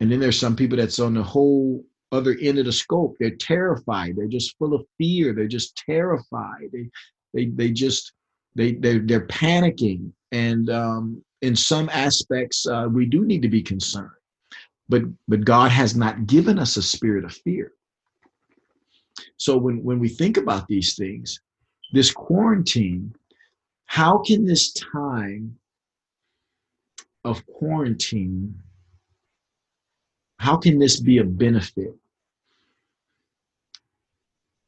And 0.00 0.10
then 0.10 0.20
there's 0.20 0.38
some 0.38 0.56
people 0.56 0.78
that's 0.78 0.98
on 0.98 1.14
the 1.14 1.22
whole 1.22 1.84
other 2.12 2.36
end 2.40 2.58
of 2.58 2.64
the 2.64 2.72
scope. 2.72 3.16
They're 3.18 3.30
terrified. 3.30 4.16
They're 4.16 4.26
just 4.26 4.56
full 4.58 4.74
of 4.74 4.86
fear. 4.98 5.32
They're 5.32 5.46
just 5.46 5.76
terrified. 5.76 6.70
They 6.72 6.90
they 7.34 7.46
they 7.46 7.70
just 7.70 8.12
they 8.54 8.72
they 8.72 8.98
they're 8.98 9.26
panicking. 9.26 10.12
And 10.32 10.70
um, 10.70 11.24
in 11.42 11.56
some 11.56 11.88
aspects, 11.92 12.66
uh, 12.66 12.88
we 12.90 13.06
do 13.06 13.24
need 13.24 13.42
to 13.42 13.48
be 13.48 13.62
concerned. 13.62 14.10
But 14.88 15.02
but 15.28 15.44
God 15.44 15.70
has 15.70 15.94
not 15.94 16.26
given 16.26 16.58
us 16.58 16.76
a 16.76 16.82
spirit 16.82 17.24
of 17.24 17.32
fear. 17.32 17.72
So 19.36 19.56
when 19.56 19.82
when 19.82 19.98
we 19.98 20.08
think 20.08 20.36
about 20.36 20.66
these 20.68 20.94
things, 20.96 21.40
this 21.92 22.12
quarantine, 22.12 23.14
how 23.86 24.18
can 24.18 24.44
this 24.44 24.72
time 24.72 25.58
of 27.24 27.44
quarantine, 27.46 28.54
how 30.38 30.56
can 30.56 30.78
this 30.78 31.00
be 31.00 31.18
a 31.18 31.24
benefit 31.24 31.94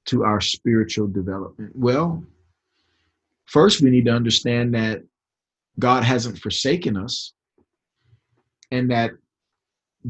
to 0.07 0.25
our 0.25 0.41
spiritual 0.41 1.07
development? 1.07 1.73
Well, 1.75 2.25
first 3.47 3.81
we 3.81 3.91
need 3.91 4.07
to 4.07 4.13
understand 4.13 4.75
that 4.75 5.03
God 5.79 6.05
hasn't 6.05 6.39
forsaken 6.39 6.97
us 6.97 7.33
and 8.71 8.91
that 8.91 9.13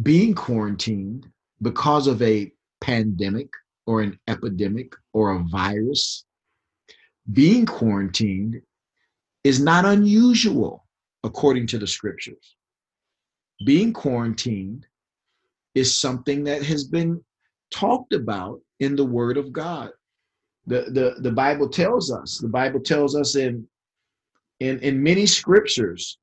being 0.03 0.35
quarantined 0.35 1.29
because 1.61 2.07
of 2.07 2.23
a 2.23 2.51
pandemic 2.81 3.49
or 3.87 4.01
an 4.01 4.19
epidemic 4.29 4.93
or 5.12 5.33
a 5.33 5.45
virus 5.51 6.25
being 7.33 7.65
quarantined 7.67 8.61
is 9.45 9.61
not 9.61 9.85
unusual 9.85 10.87
according 11.25 11.67
to 11.69 11.79
the 11.79 11.87
scriptures. 11.87 12.57
Being 13.65 13.93
quarantined 13.93 14.87
is 15.75 15.97
something 15.97 16.45
that 16.45 16.65
has 16.65 16.85
been 16.85 17.23
talked 17.73 18.12
about 18.12 18.61
in 18.81 18.97
the 18.97 19.05
word 19.05 19.37
of 19.37 19.53
God. 19.53 19.91
The, 20.67 20.83
the, 20.91 21.17
the 21.21 21.33
Bible 21.33 21.69
tells 21.69 22.11
us, 22.11 22.39
the 22.39 22.49
Bible 22.49 22.81
tells 22.81 23.17
us 23.17 23.37
in, 23.37 23.67
in, 24.61 24.79
in 24.81 25.03
many 25.03 25.27
scriptures 25.27 26.19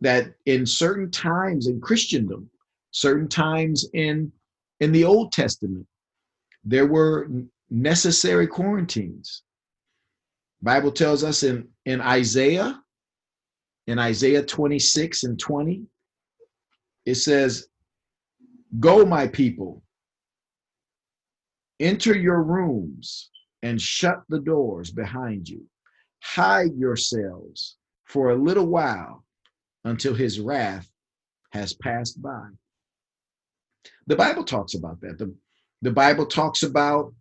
that 0.00 0.34
in 0.46 0.66
certain 0.66 1.10
times 1.10 1.68
in 1.68 1.80
Christendom, 1.80 2.50
certain 2.90 3.28
times 3.28 3.88
in, 3.94 4.30
in 4.80 4.92
the 4.92 5.04
Old 5.04 5.32
Testament, 5.32 5.86
there 6.64 6.86
were 6.86 7.28
necessary 7.70 8.46
quarantines. 8.46 9.42
Bible 10.62 10.92
tells 10.92 11.24
us 11.24 11.42
in, 11.42 11.68
in 11.86 12.00
Isaiah, 12.00 12.80
in 13.86 13.98
Isaiah 13.98 14.44
26 14.44 15.24
and 15.24 15.38
20, 15.38 15.84
it 17.04 17.16
says, 17.16 17.66
Go, 18.78 19.04
my 19.04 19.26
people, 19.26 19.82
enter 21.80 22.16
your 22.16 22.42
rooms 22.42 23.30
and 23.62 23.80
shut 23.80 24.22
the 24.28 24.40
doors 24.40 24.90
behind 24.90 25.48
you. 25.48 25.66
Hide 26.22 26.74
yourselves 26.76 27.76
for 28.04 28.30
a 28.30 28.36
little 28.36 28.66
while 28.66 29.24
until 29.84 30.14
his 30.14 30.38
wrath 30.38 30.88
has 31.50 31.74
passed 31.74 32.22
by. 32.22 32.48
The 34.06 34.16
Bible 34.16 34.44
talks 34.44 34.74
about 34.74 35.00
that. 35.00 35.18
The, 35.18 35.34
the 35.82 35.90
Bible 35.90 36.26
talks 36.26 36.62
about 36.62 37.12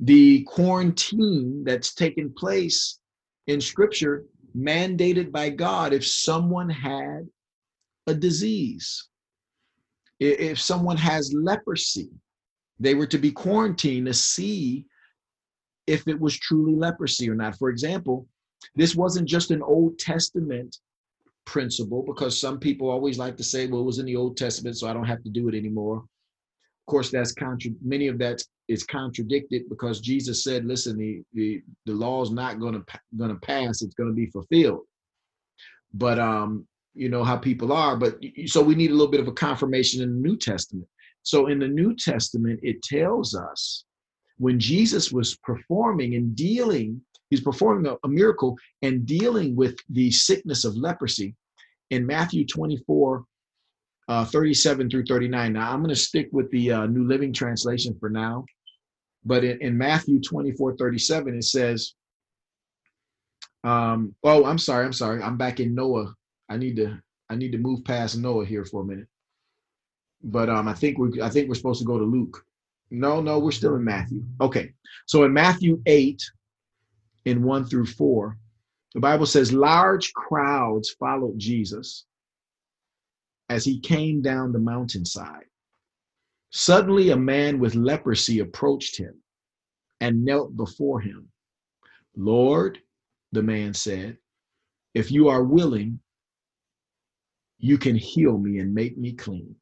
the 0.00 0.42
quarantine 0.44 1.62
that's 1.64 1.94
taken 1.94 2.32
place 2.32 2.98
in 3.46 3.60
scripture 3.60 4.24
mandated 4.56 5.32
by 5.32 5.50
God 5.50 5.92
if 5.92 6.06
someone 6.06 6.70
had 6.70 7.28
a 8.06 8.14
disease. 8.14 9.08
If 10.20 10.60
someone 10.60 10.96
has 10.96 11.34
leprosy, 11.34 12.08
they 12.78 12.94
were 12.94 13.06
to 13.06 13.18
be 13.18 13.32
quarantined 13.32 14.06
to 14.06 14.14
see 14.14 14.86
if 15.86 16.06
it 16.06 16.18
was 16.18 16.38
truly 16.38 16.74
leprosy 16.74 17.28
or 17.28 17.34
not. 17.34 17.58
For 17.58 17.68
example, 17.68 18.26
this 18.76 18.94
wasn't 18.94 19.28
just 19.28 19.50
an 19.50 19.62
Old 19.62 19.98
Testament 19.98 20.78
principle 21.44 22.02
because 22.06 22.40
some 22.40 22.58
people 22.58 22.88
always 22.88 23.18
like 23.18 23.36
to 23.36 23.44
say, 23.44 23.66
well, 23.66 23.82
it 23.82 23.84
was 23.84 23.98
in 23.98 24.06
the 24.06 24.16
Old 24.16 24.36
Testament, 24.36 24.78
so 24.78 24.88
I 24.88 24.92
don't 24.92 25.04
have 25.04 25.22
to 25.24 25.30
do 25.30 25.48
it 25.48 25.54
anymore. 25.54 26.04
Of 26.86 26.90
course, 26.90 27.10
that's 27.10 27.32
contra- 27.32 27.70
many 27.82 28.08
of 28.08 28.18
that 28.18 28.42
is 28.68 28.84
contradicted 28.84 29.62
because 29.70 30.00
Jesus 30.00 30.44
said, 30.44 30.66
"Listen, 30.66 30.98
the 30.98 31.22
the, 31.32 31.62
the 31.86 31.94
law 31.94 32.22
is 32.22 32.30
not 32.30 32.60
going 32.60 32.74
to 32.74 32.84
going 33.16 33.30
to 33.30 33.40
pass; 33.40 33.80
it's 33.80 33.94
going 33.94 34.10
to 34.10 34.14
be 34.14 34.26
fulfilled." 34.26 34.82
But 35.94 36.18
um, 36.18 36.66
you 36.92 37.08
know 37.08 37.24
how 37.24 37.38
people 37.38 37.72
are. 37.72 37.96
But 37.96 38.18
so 38.44 38.62
we 38.62 38.74
need 38.74 38.90
a 38.90 38.94
little 38.94 39.10
bit 39.10 39.20
of 39.20 39.28
a 39.28 39.32
confirmation 39.32 40.02
in 40.02 40.10
the 40.10 40.28
New 40.28 40.36
Testament. 40.36 40.86
So 41.22 41.46
in 41.46 41.58
the 41.58 41.68
New 41.68 41.96
Testament, 41.96 42.60
it 42.62 42.82
tells 42.82 43.34
us 43.34 43.86
when 44.36 44.60
Jesus 44.60 45.10
was 45.10 45.38
performing 45.38 46.16
and 46.16 46.36
dealing, 46.36 47.00
he's 47.30 47.40
performing 47.40 47.90
a, 47.90 47.96
a 48.04 48.08
miracle 48.08 48.58
and 48.82 49.06
dealing 49.06 49.56
with 49.56 49.78
the 49.88 50.10
sickness 50.10 50.66
of 50.66 50.76
leprosy. 50.76 51.34
In 51.88 52.06
Matthew 52.06 52.44
24, 52.46 53.24
uh, 54.08 54.24
37 54.24 54.90
through 54.90 55.04
39. 55.06 55.52
Now, 55.52 55.72
I'm 55.72 55.80
going 55.80 55.94
to 55.94 55.96
stick 55.96 56.28
with 56.32 56.50
the 56.50 56.72
uh, 56.72 56.86
New 56.86 57.06
Living 57.06 57.32
Translation 57.32 57.96
for 57.98 58.10
now. 58.10 58.44
But 59.24 59.44
in, 59.44 59.60
in 59.62 59.78
Matthew 59.78 60.20
24 60.20 60.76
37, 60.76 61.38
it 61.38 61.44
says, 61.44 61.94
um, 63.64 64.14
oh, 64.22 64.44
I'm 64.44 64.58
sorry, 64.58 64.84
I'm 64.84 64.92
sorry. 64.92 65.22
I'm 65.22 65.38
back 65.38 65.58
in 65.60 65.74
Noah. 65.74 66.14
I 66.50 66.58
need 66.58 66.76
to 66.76 67.00
I 67.30 67.36
need 67.36 67.52
to 67.52 67.58
move 67.58 67.84
past 67.84 68.18
Noah 68.18 68.44
here 68.44 68.66
for 68.66 68.82
a 68.82 68.84
minute. 68.84 69.08
But 70.22 70.50
um, 70.50 70.68
I 70.68 70.74
think 70.74 70.98
we're, 70.98 71.22
I 71.22 71.30
think 71.30 71.48
we're 71.48 71.54
supposed 71.54 71.80
to 71.80 71.86
go 71.86 71.98
to 71.98 72.04
Luke. 72.04 72.44
No, 72.90 73.20
no, 73.20 73.38
we're 73.38 73.50
still 73.50 73.76
in 73.76 73.84
Matthew. 73.84 74.22
Okay. 74.40 74.72
So 75.06 75.24
in 75.24 75.32
Matthew 75.32 75.80
8, 75.86 76.22
in 77.24 77.42
1 77.42 77.64
through 77.64 77.86
4, 77.86 78.36
the 78.94 79.00
Bible 79.00 79.26
says 79.26 79.52
large 79.52 80.12
crowds 80.12 80.90
followed 80.90 81.38
Jesus 81.38 82.04
as 83.48 83.64
he 83.64 83.80
came 83.80 84.22
down 84.22 84.52
the 84.52 84.58
mountainside. 84.58 85.44
Suddenly, 86.50 87.10
a 87.10 87.16
man 87.16 87.58
with 87.58 87.74
leprosy 87.74 88.38
approached 88.38 88.96
him 88.96 89.14
and 90.00 90.24
knelt 90.24 90.56
before 90.56 91.00
him. 91.00 91.28
Lord, 92.16 92.78
the 93.32 93.42
man 93.42 93.74
said, 93.74 94.18
if 94.94 95.10
you 95.10 95.28
are 95.28 95.42
willing, 95.42 95.98
you 97.58 97.78
can 97.78 97.96
heal 97.96 98.38
me 98.38 98.58
and 98.58 98.72
make 98.74 98.96
me 98.96 99.12
clean. 99.12 99.56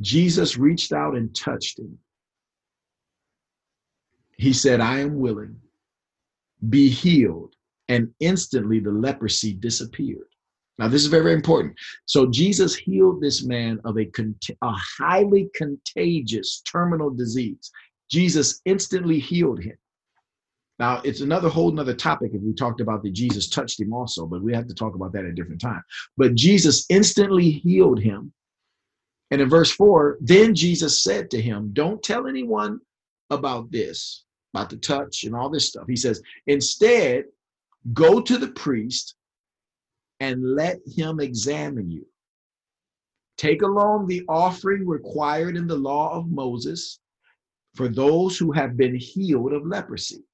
Jesus 0.00 0.56
reached 0.56 0.92
out 0.92 1.14
and 1.14 1.34
touched 1.34 1.78
him. 1.78 1.98
He 4.36 4.52
said, 4.52 4.80
I 4.80 5.00
am 5.00 5.18
willing. 5.18 5.60
Be 6.68 6.88
healed. 6.88 7.54
And 7.88 8.12
instantly 8.18 8.80
the 8.80 8.90
leprosy 8.90 9.52
disappeared. 9.52 10.33
Now, 10.78 10.88
this 10.88 11.02
is 11.02 11.08
very, 11.08 11.22
very 11.22 11.34
important. 11.34 11.74
So, 12.06 12.26
Jesus 12.26 12.74
healed 12.74 13.20
this 13.20 13.44
man 13.44 13.80
of 13.84 13.96
a, 13.96 14.10
a 14.62 14.72
highly 14.98 15.48
contagious 15.54 16.62
terminal 16.70 17.10
disease. 17.10 17.70
Jesus 18.10 18.60
instantly 18.64 19.18
healed 19.18 19.62
him. 19.62 19.76
Now, 20.78 21.00
it's 21.04 21.20
another 21.20 21.48
whole 21.48 21.70
nother 21.70 21.94
topic 21.94 22.32
if 22.34 22.42
we 22.42 22.52
talked 22.52 22.80
about 22.80 23.02
that 23.04 23.12
Jesus 23.12 23.48
touched 23.48 23.80
him 23.80 23.92
also, 23.92 24.26
but 24.26 24.42
we 24.42 24.52
have 24.52 24.66
to 24.66 24.74
talk 24.74 24.96
about 24.96 25.12
that 25.12 25.24
at 25.24 25.30
a 25.30 25.34
different 25.34 25.60
time. 25.60 25.82
But 26.16 26.34
Jesus 26.34 26.86
instantly 26.88 27.50
healed 27.50 28.00
him. 28.00 28.32
And 29.30 29.40
in 29.40 29.48
verse 29.48 29.70
4, 29.70 30.18
then 30.20 30.54
Jesus 30.54 31.02
said 31.02 31.30
to 31.30 31.40
him, 31.40 31.70
Don't 31.72 32.02
tell 32.02 32.26
anyone 32.26 32.80
about 33.30 33.70
this, 33.70 34.24
about 34.52 34.70
the 34.70 34.76
touch 34.76 35.24
and 35.24 35.34
all 35.34 35.48
this 35.48 35.68
stuff. 35.68 35.84
He 35.88 35.96
says, 35.96 36.20
Instead, 36.48 37.26
go 37.92 38.20
to 38.20 38.36
the 38.36 38.48
priest 38.48 39.14
and 40.20 40.54
let 40.54 40.78
him 40.86 41.20
examine 41.20 41.90
you. 41.90 42.06
Take 43.36 43.62
along 43.62 44.06
the 44.06 44.24
offering 44.28 44.86
required 44.86 45.56
in 45.56 45.66
the 45.66 45.76
law 45.76 46.12
of 46.14 46.30
Moses 46.30 47.00
for 47.74 47.88
those 47.88 48.38
who 48.38 48.52
have 48.52 48.76
been 48.76 48.94
healed 48.94 49.52
of 49.52 49.66
leprosy. 49.66 50.24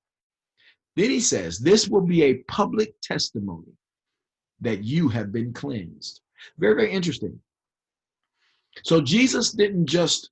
Then 0.97 1.11
he 1.11 1.21
says, 1.21 1.59
This 1.59 1.89
will 1.89 2.03
be 2.03 2.25
a 2.25 2.43
public 2.45 2.95
testimony 3.03 3.73
that 4.61 4.85
you 4.85 5.09
have 5.09 5.33
been 5.33 5.53
cleansed. 5.53 6.21
Very, 6.59 6.75
very 6.75 6.93
interesting. 6.93 7.41
So 8.85 9.01
Jesus 9.01 9.53
didn't 9.53 9.87
just 9.87 10.31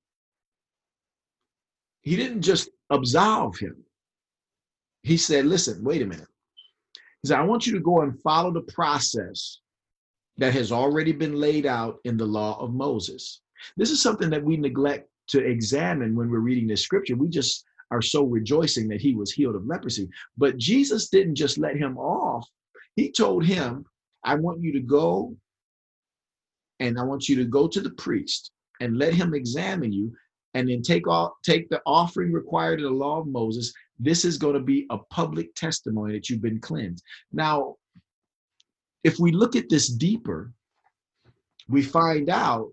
he 2.03 2.17
didn't 2.17 2.43
just 2.43 2.71
absolve 2.91 3.59
him. 3.59 3.77
He 5.03 5.17
said, 5.17 5.45
listen, 5.45 5.85
wait 5.85 6.03
a 6.03 6.07
minute. 6.07 6.29
He 7.23 7.29
said, 7.29 7.39
I 7.39 7.45
want 7.45 7.67
you 7.67 7.73
to 7.75 7.81
go 7.81 8.03
and 8.03 8.21
follow 8.21 8.53
the 8.53 8.73
process 8.73 9.59
that 10.37 10.55
has 10.55 10.71
already 10.71 11.13
been 11.13 11.35
laid 11.35 11.67
out 11.67 11.99
in 12.05 12.17
the 12.17 12.27
law 12.27 12.59
of 12.61 12.73
Moses. 12.73 13.41
This 13.77 13.91
is 13.91 14.01
something 14.01 14.31
that 14.31 14.45
we 14.45 14.57
neglect 14.57 15.09
to 15.29 15.45
examine 15.45 16.15
when 16.15 16.31
we're 16.31 16.39
reading 16.39 16.69
this 16.69 16.83
scripture. 16.83 17.17
We 17.17 17.29
just 17.29 17.65
are 17.91 18.03
so 18.03 18.25
rejoicing 18.25 18.89
that 18.89 19.01
he 19.01 19.15
was 19.15 19.33
healed 19.33 19.57
of 19.57 19.67
leprosy. 19.67 20.09
But 20.37 20.59
Jesus 20.59 21.09
didn't 21.09 21.35
just 21.35 21.59
let 21.59 21.77
him 21.77 21.99
off. 21.99 22.49
He 22.97 23.11
told 23.11 23.45
him, 23.45 23.85
I 24.25 24.35
want 24.35 24.61
you 24.61 24.73
to 24.73 24.81
go 24.81 25.37
and 26.81 26.99
I 26.99 27.03
want 27.03 27.29
you 27.29 27.37
to 27.37 27.45
go 27.45 27.67
to 27.69 27.81
the 27.81 27.91
priest 27.91 28.53
and 28.81 28.99
let 28.99 29.15
him 29.15 29.35
examine 29.35 29.93
you 29.93 30.13
and 30.55 30.69
then 30.69 30.83
take 30.83 31.07
all 31.07 31.37
take 31.45 31.69
the 31.69 31.83
offering 31.87 32.33
required 32.33 32.81
in 32.81 32.87
the 32.87 32.91
law 32.91 33.21
of 33.21 33.27
Moses. 33.27 33.73
This 33.99 34.25
is 34.25 34.39
going 34.39 34.55
to 34.55 34.61
be 34.61 34.87
a 34.91 34.99
public 34.99 35.55
testimony 35.55 36.15
that 36.15 36.31
you've 36.31 36.43
been 36.43 36.61
cleansed. 36.61 37.05
Now, 37.33 37.77
if 39.05 39.19
we 39.19 39.33
look 39.33 39.57
at 39.57 39.69
this 39.69 39.89
deeper, 39.89 40.53
we 41.69 41.83
find 41.83 42.31
out 42.31 42.71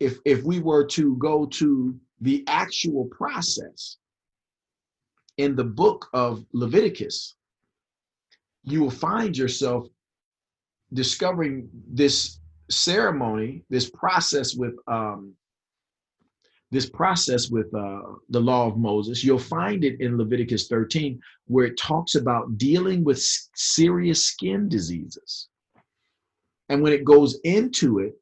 if 0.00 0.18
if 0.24 0.42
we 0.42 0.58
were 0.58 0.84
to 0.86 1.16
go 1.16 1.46
to 1.46 1.98
the 2.20 2.44
actual 2.46 3.06
process 3.06 3.98
in 5.36 5.56
the 5.56 5.64
book 5.64 6.08
of 6.12 6.44
Leviticus, 6.52 7.36
you 8.64 8.80
will 8.80 8.90
find 8.90 9.36
yourself 9.36 9.86
discovering 10.92 11.68
this 11.88 12.38
ceremony, 12.70 13.64
this 13.70 13.90
process 13.90 14.54
with 14.54 14.74
um, 14.86 15.34
this 16.72 16.88
process 16.88 17.50
with 17.50 17.72
uh, 17.74 18.00
the 18.30 18.40
law 18.40 18.66
of 18.66 18.78
Moses. 18.78 19.22
You'll 19.22 19.38
find 19.38 19.84
it 19.84 20.00
in 20.00 20.16
Leviticus 20.16 20.68
13, 20.68 21.20
where 21.46 21.66
it 21.66 21.78
talks 21.78 22.14
about 22.14 22.56
dealing 22.56 23.04
with 23.04 23.22
serious 23.54 24.24
skin 24.24 24.70
diseases. 24.70 25.48
And 26.70 26.82
when 26.82 26.94
it 26.94 27.04
goes 27.04 27.38
into 27.44 27.98
it, 27.98 28.14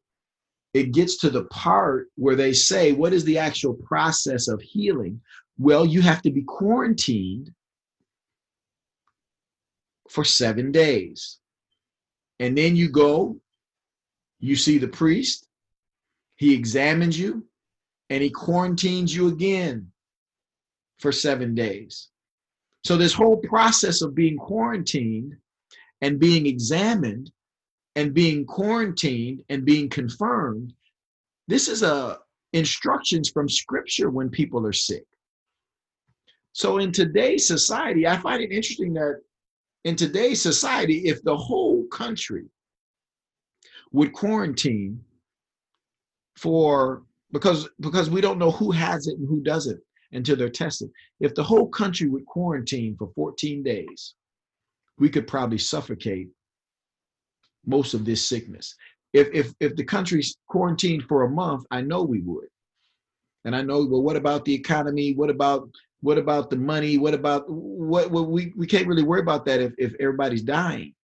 it 0.75 0.93
gets 0.93 1.17
to 1.19 1.31
the 1.31 1.45
part 1.45 2.09
where 2.17 2.35
they 2.35 2.53
say, 2.53 2.91
What 2.91 3.13
is 3.13 3.25
the 3.25 3.39
actual 3.39 3.75
process 3.75 4.49
of 4.49 4.61
healing? 4.61 5.21
Well, 5.57 5.87
you 5.87 6.03
have 6.03 6.21
to 6.23 6.31
be 6.31 6.43
quarantined 6.43 7.53
for 10.09 10.25
seven 10.25 10.73
days. 10.73 11.39
And 12.41 12.59
then 12.59 12.75
you 12.75 12.89
go, 12.89 13.37
you 14.41 14.57
see 14.57 14.79
the 14.79 14.89
priest, 14.89 15.47
he 16.37 16.55
examines 16.55 17.19
you, 17.19 17.45
and 18.11 18.23
he 18.23 18.31
quarantines 18.31 19.15
you 19.15 19.29
again 19.29 19.91
for 20.99 21.13
seven 21.13 21.55
days. 21.55 22.09
So, 22.85 22.97
this 22.97 23.13
whole 23.13 23.39
process 23.39 24.03
of 24.03 24.15
being 24.15 24.37
quarantined 24.37 25.37
and 26.03 26.19
being 26.19 26.47
examined 26.47 27.31
and 27.97 28.15
being 28.15 28.45
quarantined 28.45 29.45
and 29.49 29.65
being 29.65 29.89
confirmed, 29.89 30.75
this 31.49 31.69
is 31.69 31.83
a 31.83 32.19
instructions 32.53 33.31
from 33.31 33.49
scripture 33.49 34.11
when 34.11 34.29
people 34.29 34.67
are 34.67 34.73
sick. 34.73 35.05
So 36.53 36.79
in 36.79 36.93
today's 36.93 37.47
society, 37.47 38.07
I 38.07 38.17
find 38.17 38.43
it 38.43 38.51
interesting 38.51 38.93
that 38.95 39.21
in 39.85 39.97
today's 39.97 40.43
society, 40.43 41.07
if 41.07 41.23
the 41.23 41.37
whole 41.37 41.87
country 41.87 42.47
would 43.93 44.13
quarantine 44.13 45.05
for 46.37 47.03
because 47.33 47.69
because 47.81 48.11
we 48.11 48.21
don't 48.21 48.39
know 48.39 48.51
who 48.51 48.71
has 48.71 49.07
it 49.07 49.19
and 49.19 49.29
who 49.29 49.41
doesn't 49.43 49.81
until 50.13 50.37
they're 50.37 50.49
tested. 50.49 50.91
If 51.21 51.35
the 51.35 51.43
whole 51.43 51.69
country 51.69 52.09
would 52.09 52.27
quarantine 52.27 52.97
for 52.99 53.11
14 53.15 53.63
days, 53.63 54.15
we 54.99 55.09
could 55.09 55.27
probably 55.27 55.59
suffocate 55.59 56.29
most 57.65 57.95
of 57.95 58.05
this 58.05 58.27
sickness. 58.29 58.75
If 59.13 59.29
if 59.33 59.53
if 59.61 59.77
the 59.77 59.85
country's 59.85 60.37
quarantined 60.49 61.05
for 61.05 61.23
a 61.23 61.31
month, 61.31 61.65
I 61.71 61.81
know 61.81 62.03
we 62.03 62.21
would. 62.21 62.49
And 63.45 63.57
I 63.57 63.63
know, 63.63 63.87
well, 63.87 64.03
what 64.03 64.17
about 64.17 64.45
the 64.45 64.55
economy? 64.55 65.15
What 65.15 65.31
about 65.31 65.69
what 66.01 66.19
about 66.19 66.51
the 66.51 66.57
money? 66.57 66.99
What 66.99 67.15
about 67.15 67.45
what, 67.49 68.11
what 68.11 68.29
we, 68.29 68.53
we 68.57 68.67
can't 68.67 68.87
really 68.87 69.03
worry 69.03 69.21
about 69.21 69.45
that 69.47 69.61
if, 69.61 69.73
if 69.79 69.93
everybody's 70.01 70.43
dying. 70.43 70.95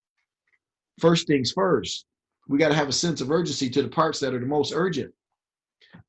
First 0.98 1.26
things 1.26 1.52
first, 1.52 2.06
we 2.48 2.58
got 2.58 2.68
to 2.68 2.74
have 2.74 2.88
a 2.88 2.92
sense 2.92 3.20
of 3.20 3.30
urgency 3.30 3.68
to 3.70 3.82
the 3.82 3.88
parts 3.88 4.20
that 4.20 4.32
are 4.32 4.38
the 4.38 4.46
most 4.46 4.72
urgent. 4.74 5.12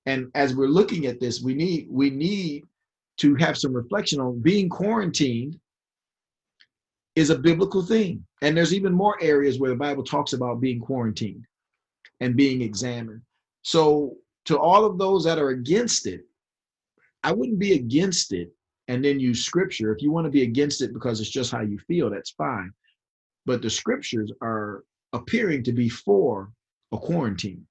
And 0.05 0.29
as 0.35 0.55
we're 0.55 0.67
looking 0.67 1.05
at 1.05 1.19
this, 1.19 1.41
we 1.41 1.53
need 1.53 1.87
we 1.89 2.09
need 2.09 2.65
to 3.17 3.35
have 3.35 3.57
some 3.57 3.73
reflection 3.73 4.19
on 4.19 4.41
being 4.41 4.69
quarantined 4.69 5.59
is 7.15 7.31
a 7.31 7.37
biblical 7.37 7.81
thing. 7.81 8.23
And 8.43 8.55
there's 8.55 8.73
even 8.73 8.93
more 8.93 9.17
areas 9.21 9.59
where 9.59 9.71
the 9.71 9.75
Bible 9.75 10.03
talks 10.03 10.33
about 10.33 10.61
being 10.61 10.79
quarantined 10.79 11.45
and 12.19 12.35
being 12.35 12.61
examined. 12.61 13.21
So, 13.63 14.15
to 14.45 14.57
all 14.57 14.85
of 14.85 14.97
those 14.97 15.23
that 15.25 15.39
are 15.39 15.49
against 15.49 16.05
it, 16.05 16.21
I 17.23 17.33
wouldn't 17.33 17.59
be 17.59 17.73
against 17.73 18.31
it 18.33 18.49
and 18.87 19.03
then 19.03 19.19
use 19.19 19.43
scripture. 19.43 19.93
If 19.93 20.01
you 20.01 20.11
want 20.11 20.25
to 20.25 20.31
be 20.31 20.43
against 20.43 20.81
it 20.81 20.93
because 20.93 21.19
it's 21.19 21.29
just 21.29 21.51
how 21.51 21.61
you 21.61 21.79
feel, 21.79 22.09
that's 22.09 22.31
fine. 22.31 22.71
But 23.45 23.61
the 23.61 23.69
scriptures 23.69 24.31
are 24.41 24.83
appearing 25.11 25.63
to 25.63 25.73
be 25.73 25.89
for 25.89 26.51
a 26.91 26.97
quarantine. 26.97 27.65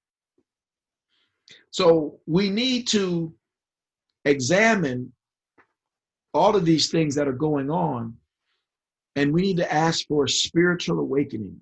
So, 1.70 2.20
we 2.26 2.50
need 2.50 2.88
to 2.88 3.34
examine 4.24 5.12
all 6.34 6.56
of 6.56 6.64
these 6.64 6.90
things 6.90 7.14
that 7.14 7.28
are 7.28 7.32
going 7.32 7.70
on 7.70 8.16
and 9.16 9.32
we 9.32 9.40
need 9.40 9.56
to 9.56 9.72
ask 9.72 10.06
for 10.06 10.24
a 10.24 10.28
spiritual 10.28 11.00
awakening. 11.00 11.58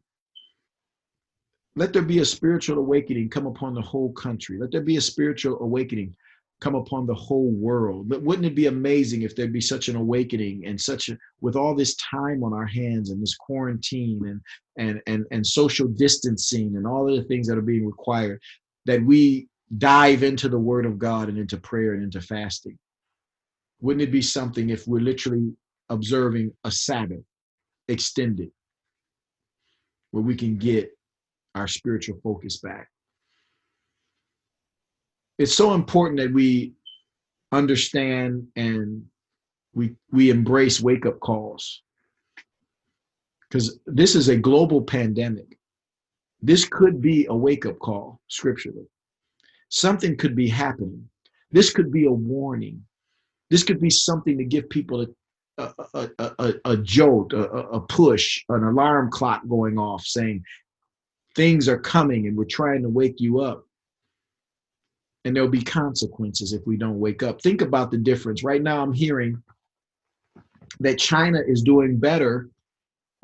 Let 1.77 1.93
there 1.93 2.03
be 2.03 2.19
a 2.19 2.25
spiritual 2.25 2.79
awakening 2.79 3.31
come 3.31 3.47
upon 3.47 3.75
the 3.75 3.83
whole 3.83 4.13
country. 4.13 4.59
Let 4.59 4.73
there 4.73 4.81
be 4.81 4.97
a 4.97 5.01
spiritual 5.01 5.61
awakening 5.61 6.15
come 6.61 6.75
upon 6.75 7.07
the 7.07 7.15
whole 7.15 7.51
world. 7.51 8.09
But 8.09 8.23
wouldn't 8.23 8.47
it 8.47 8.55
be 8.55 8.67
amazing 8.67 9.23
if 9.23 9.35
there'd 9.35 9.53
be 9.53 9.61
such 9.61 9.89
an 9.89 9.97
awakening 9.97 10.67
and 10.67 10.81
such 10.81 11.09
a, 11.09 11.19
with 11.41 11.57
all 11.57 11.75
this 11.75 11.97
time 11.97 12.43
on 12.43 12.53
our 12.53 12.67
hands 12.67 13.11
and 13.11 13.21
this 13.23 13.37
quarantine 13.37 14.21
and 14.27 14.41
and 14.79 15.01
and 15.07 15.27
and 15.31 15.47
social 15.47 15.89
distancing 15.89 16.77
and 16.77 16.87
all 16.87 17.09
of 17.09 17.17
the 17.17 17.29
things 17.29 17.47
that 17.49 17.59
are 17.59 17.63
being 17.63 17.87
required 17.87 18.41
that 18.87 19.03
we 19.05 19.49
dive 19.79 20.23
into 20.23 20.49
the 20.49 20.59
word 20.59 20.87
of 20.87 20.99
God 20.99 21.29
and 21.29 21.39
into 21.39 21.57
prayer 21.57 21.95
and 21.95 22.03
into 22.03 22.21
fasting. 22.21 22.79
Wouldn't 23.81 24.03
it 24.03 24.13
be 24.13 24.23
something 24.23 24.71
if 24.71 24.87
we're 24.87 25.01
literally 25.01 25.53
observing 25.89 26.53
a 26.65 26.71
Sabbath 26.71 27.25
extended 27.89 28.51
where 30.11 30.23
we 30.23 30.35
can 30.37 30.57
get 30.57 30.91
our 31.55 31.69
spiritual 31.69 32.19
focus 32.23 32.59
back. 32.59 32.89
It's 35.39 35.55
so 35.55 35.75
important 35.75 36.21
that 36.21 36.33
we 36.33 36.75
understand 37.53 38.47
and 38.57 39.05
we 39.75 39.95
we 40.13 40.31
embrace 40.31 40.81
wake 40.81 41.07
up 41.07 41.19
calls 41.21 41.83
because 43.49 43.79
this 43.87 44.15
is 44.15 44.29
a 44.29 44.37
global 44.37 44.83
pandemic. 44.83 45.59
This 46.41 46.65
could 46.65 47.01
be 47.01 47.27
a 47.27 47.35
wake 47.35 47.67
up 47.67 47.79
call 47.79 48.21
scripturally. 48.29 48.87
Something 49.75 50.17
could 50.17 50.37
be 50.37 50.47
happening. 50.47 51.09
This 51.51 51.73
could 51.73 51.91
be 51.91 52.05
a 52.05 52.13
warning. 52.13 52.85
This 53.51 53.65
could 53.65 53.81
be 53.81 53.91
something 53.91 54.39
to 54.39 54.45
give 54.45 54.71
people 54.71 55.05
a, 55.59 55.63
a, 55.63 55.75
a, 55.95 56.31
a, 56.39 56.55
a 56.65 56.77
jolt, 56.77 57.33
a, 57.33 57.51
a 57.51 57.81
push, 57.81 58.45
an 58.51 58.63
alarm 58.63 59.11
clock 59.11 59.43
going 59.49 59.77
off 59.77 60.05
saying, 60.05 60.45
things 61.35 61.69
are 61.69 61.79
coming 61.79 62.29
and 62.29 62.37
we're 62.37 62.45
trying 62.45 62.83
to 62.83 62.89
wake 62.89 63.17
you 63.19 63.41
up. 63.41 63.67
And 65.25 65.35
there'll 65.35 65.49
be 65.49 65.63
consequences 65.63 66.53
if 66.53 66.65
we 66.67 66.77
don't 66.77 67.01
wake 67.01 67.25
up. 67.25 67.43
Think 67.43 67.61
about 67.61 67.91
the 67.91 67.99
difference. 67.99 68.45
Right 68.45 68.63
now, 68.63 68.81
I'm 68.81 68.93
hearing 68.93 69.43
that 70.79 70.99
China 70.99 71.41
is 71.45 71.63
doing 71.63 71.99
better. 71.99 72.49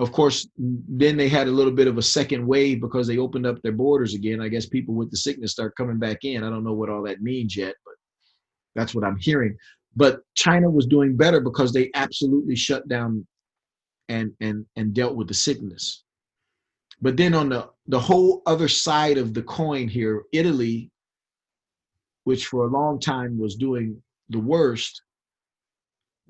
Of 0.00 0.12
course, 0.12 0.48
then 0.56 1.18
they 1.18 1.28
had 1.28 1.46
a 1.46 1.50
little 1.50 1.72
bit 1.72 1.86
of 1.86 1.98
a 1.98 2.02
second 2.02 2.46
wave 2.46 2.80
because 2.80 3.06
they 3.06 3.18
opened 3.18 3.44
up 3.46 3.60
their 3.60 3.72
borders 3.72 4.14
again. 4.14 4.40
I 4.40 4.48
guess 4.48 4.64
people 4.64 4.94
with 4.94 5.10
the 5.10 5.18
sickness 5.18 5.52
start 5.52 5.76
coming 5.76 5.98
back 5.98 6.24
in. 6.24 6.42
I 6.42 6.48
don't 6.48 6.64
know 6.64 6.72
what 6.72 6.88
all 6.88 7.02
that 7.02 7.20
means 7.20 7.54
yet, 7.54 7.74
but 7.84 7.94
that's 8.74 8.94
what 8.94 9.04
I'm 9.04 9.18
hearing. 9.18 9.58
But 9.94 10.22
China 10.34 10.70
was 10.70 10.86
doing 10.86 11.18
better 11.18 11.38
because 11.38 11.74
they 11.74 11.90
absolutely 11.94 12.56
shut 12.56 12.88
down 12.88 13.26
and 14.08 14.32
and 14.40 14.64
and 14.76 14.94
dealt 14.94 15.16
with 15.16 15.28
the 15.28 15.34
sickness. 15.34 16.02
But 17.02 17.18
then 17.18 17.34
on 17.34 17.50
the 17.50 17.68
the 17.86 18.00
whole 18.00 18.42
other 18.46 18.68
side 18.68 19.18
of 19.18 19.34
the 19.34 19.42
coin 19.42 19.86
here, 19.86 20.22
Italy, 20.32 20.90
which 22.24 22.46
for 22.46 22.64
a 22.64 22.70
long 22.70 23.00
time 23.00 23.38
was 23.38 23.54
doing 23.54 24.02
the 24.30 24.38
worst, 24.40 25.02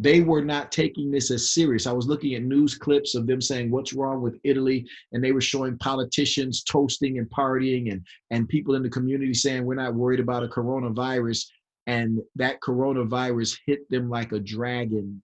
they 0.01 0.23
were 0.23 0.43
not 0.43 0.73
taking 0.73 1.11
this 1.11 1.31
as 1.31 1.51
serious. 1.51 1.87
I 1.87 1.93
was 1.93 2.07
looking 2.07 2.35
at 2.35 2.43
news 2.43 2.75
clips 2.75 3.15
of 3.15 3.27
them 3.27 3.43
saying 3.43 3.71
what's 3.71 3.93
wrong 3.93 4.23
with 4.23 4.41
Italy, 4.45 4.87
and 5.13 5.23
they 5.23 5.33
were 5.33 5.43
showing 5.43 5.77
politicians 5.77 6.63
toasting 6.63 7.19
and 7.19 7.29
partying, 7.29 7.93
and 7.93 8.03
and 8.31 8.49
people 8.49 8.77
in 8.77 8.83
the 8.83 8.89
community 8.89 9.35
saying 9.35 9.63
we're 9.63 9.75
not 9.75 9.95
worried 9.95 10.21
about 10.21 10.43
a 10.43 10.49
coronavirus, 10.49 11.45
and 11.87 12.19
that 12.35 12.61
coronavirus 12.61 13.59
hit 13.67 13.81
them 13.91 14.09
like 14.09 14.33
a 14.33 14.41
dragon, 14.41 15.23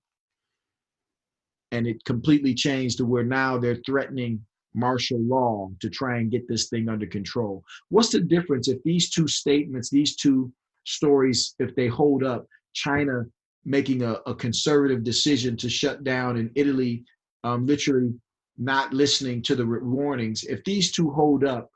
and 1.72 1.86
it 1.86 2.04
completely 2.04 2.52
changed 2.52 2.98
to 2.98 3.06
where 3.06 3.24
now 3.24 3.56
they're 3.56 3.80
threatening 3.86 4.44
martial 4.74 5.20
law 5.22 5.70
to 5.80 5.88
try 5.88 6.18
and 6.18 6.30
get 6.30 6.46
this 6.48 6.68
thing 6.68 6.90
under 6.90 7.06
control. 7.06 7.64
What's 7.88 8.10
the 8.10 8.20
difference 8.20 8.68
if 8.68 8.82
these 8.82 9.08
two 9.08 9.26
statements, 9.26 9.88
these 9.88 10.16
two 10.16 10.52
stories, 10.84 11.54
if 11.58 11.74
they 11.74 11.86
hold 11.86 12.22
up? 12.22 12.46
China 12.74 13.24
making 13.66 14.02
a, 14.02 14.20
a 14.26 14.34
conservative 14.34 15.02
decision 15.02 15.56
to 15.56 15.68
shut 15.68 16.04
down 16.04 16.36
in 16.36 16.50
Italy, 16.54 17.04
um, 17.44 17.66
literally 17.66 18.14
not 18.56 18.94
listening 18.94 19.42
to 19.42 19.56
the 19.56 19.66
warnings. 19.66 20.44
If 20.44 20.64
these 20.64 20.92
two 20.92 21.10
hold 21.10 21.44
up, 21.44 21.68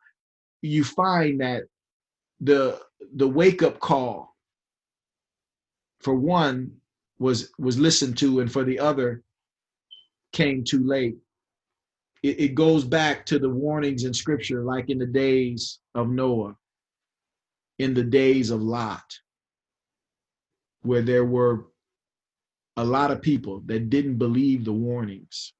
you 0.62 0.84
find 0.84 1.40
that 1.40 1.64
the 2.40 2.80
the 3.16 3.28
wake 3.28 3.62
up 3.62 3.80
call 3.80 4.36
for 6.00 6.14
one 6.14 6.70
was 7.18 7.50
was 7.58 7.78
listened 7.78 8.16
to, 8.18 8.40
and 8.40 8.50
for 8.50 8.64
the 8.64 8.78
other 8.78 9.22
came 10.32 10.62
too 10.64 10.86
late. 10.86 11.16
It, 12.22 12.40
it 12.40 12.54
goes 12.54 12.84
back 12.84 13.26
to 13.26 13.38
the 13.38 13.50
warnings 13.50 14.04
in 14.04 14.14
Scripture, 14.14 14.62
like 14.62 14.90
in 14.90 14.98
the 14.98 15.06
days 15.06 15.80
of 15.94 16.08
Noah, 16.08 16.54
in 17.78 17.94
the 17.94 18.04
days 18.04 18.50
of 18.50 18.62
Lot, 18.62 19.18
where 20.82 21.02
there 21.02 21.24
were 21.24 21.66
a 22.80 22.84
lot 22.84 23.10
of 23.10 23.20
people 23.20 23.62
that 23.66 23.90
didn't 23.90 24.16
believe 24.16 24.64
the 24.64 24.72
warnings. 24.72 25.52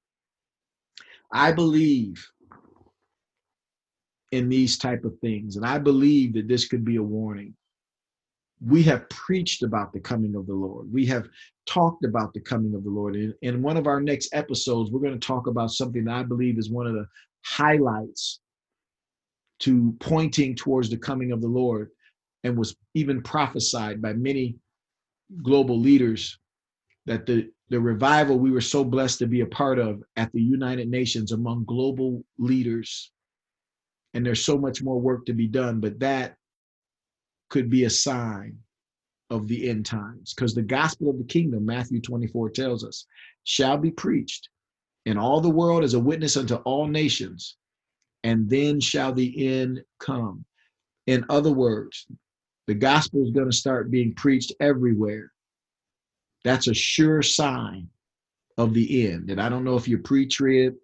I 1.33 1.53
believe 1.53 2.27
in 4.33 4.49
these 4.49 4.79
type 4.79 5.05
of 5.05 5.19
things 5.19 5.57
and 5.57 5.67
I 5.67 5.79
believe 5.79 6.33
that 6.35 6.49
this 6.49 6.67
could 6.67 6.85
be 6.85 6.97
a 6.97 7.03
warning. 7.03 7.55
We 8.65 8.83
have 8.85 9.09
preached 9.11 9.63
about 9.63 9.93
the 9.93 10.01
coming 10.01 10.35
of 10.35 10.47
the 10.47 10.55
Lord. 10.55 10.91
We 10.91 11.05
have 11.07 11.29
talked 11.67 12.05
about 12.05 12.33
the 12.33 12.41
coming 12.41 12.75
of 12.75 12.85
the 12.85 12.91
Lord. 12.91 13.17
In, 13.17 13.35
in 13.43 13.63
one 13.63 13.77
of 13.77 13.87
our 13.87 14.01
next 14.01 14.31
episodes, 14.35 14.91
we're 14.91 15.01
going 15.01 15.19
to 15.19 15.27
talk 15.27 15.47
about 15.47 15.73
something 15.73 16.05
that 16.05 16.15
I 16.15 16.23
believe 16.23 16.59
is 16.59 16.71
one 16.71 16.87
of 16.87 16.95
the 16.95 17.07
highlights 17.45 18.41
to 19.61 19.95
pointing 20.01 20.55
towards 20.55 20.89
the 20.89 20.97
coming 20.97 21.33
of 21.33 21.43
the 21.43 21.49
Lord 21.49 21.91
and 22.45 22.57
was 22.57 22.75
even 22.95 23.23
prophesied 23.23 24.01
by 24.01 24.15
many 24.15 24.57
global 25.43 25.79
leaders 25.79 26.39
that 27.07 27.27
the, 27.27 27.51
the 27.71 27.81
revival 27.81 28.39
we 28.39 28.51
were 28.51 28.61
so 28.61 28.85
blessed 28.85 29.19
to 29.21 29.27
be 29.27 29.41
a 29.41 29.47
part 29.47 29.79
of 29.79 30.03
at 30.17 30.33
the 30.33 30.43
United 30.43 30.89
Nations 30.89 31.33
among 31.33 31.65
global 31.65 32.25
leaders, 32.39 33.13
and 34.15 34.25
there's 34.25 34.45
so 34.45 34.59
much 34.59 34.83
more 34.83 35.01
work 35.01 35.25
to 35.27 35.33
be 35.33 35.47
done, 35.47 35.81
but 35.81 35.99
that 36.01 36.37
could 37.49 37.71
be 37.71 37.85
a 37.85 37.91
sign 37.91 38.57
of 39.31 39.47
the 39.47 39.69
end 39.69 39.87
times 39.87 40.35
because 40.35 40.55
the 40.55 40.63
gospel 40.63 41.11
of 41.11 41.19
the 41.19 41.25
kingdom, 41.25 41.65
Matthew 41.65 42.01
24 42.01 42.51
tells 42.51 42.85
us, 42.85 43.07
shall 43.45 43.79
be 43.79 43.91
preached 43.91 44.49
in 45.07 45.17
all 45.17 45.41
the 45.41 45.49
world 45.49 45.85
as 45.85 45.95
a 45.95 46.01
witness 46.01 46.37
unto 46.37 46.57
all 46.57 46.87
nations, 46.87 47.57
and 48.25 48.51
then 48.51 48.81
shall 48.81 49.13
the 49.13 49.49
end 49.49 49.81
come. 49.99 50.45
In 51.07 51.25
other 51.31 51.53
words, 51.53 52.07
the 52.67 52.75
gospel 52.75 53.25
is 53.25 53.31
going 53.31 53.51
to 53.51 53.57
start 53.57 53.91
being 53.91 54.15
preached 54.15 54.53
everywhere 54.61 55.33
that's 56.45 56.69
a 56.69 56.75
sure 56.75 57.23
sign 57.23 57.89
of 58.59 58.75
the 58.75 59.11
end. 59.11 59.31
And 59.31 59.41
I 59.41 59.49
don't 59.49 59.65
know 59.65 59.77
if 59.77 59.89
you're 59.89 60.01
pre 60.01 60.27
trib, 60.27 60.75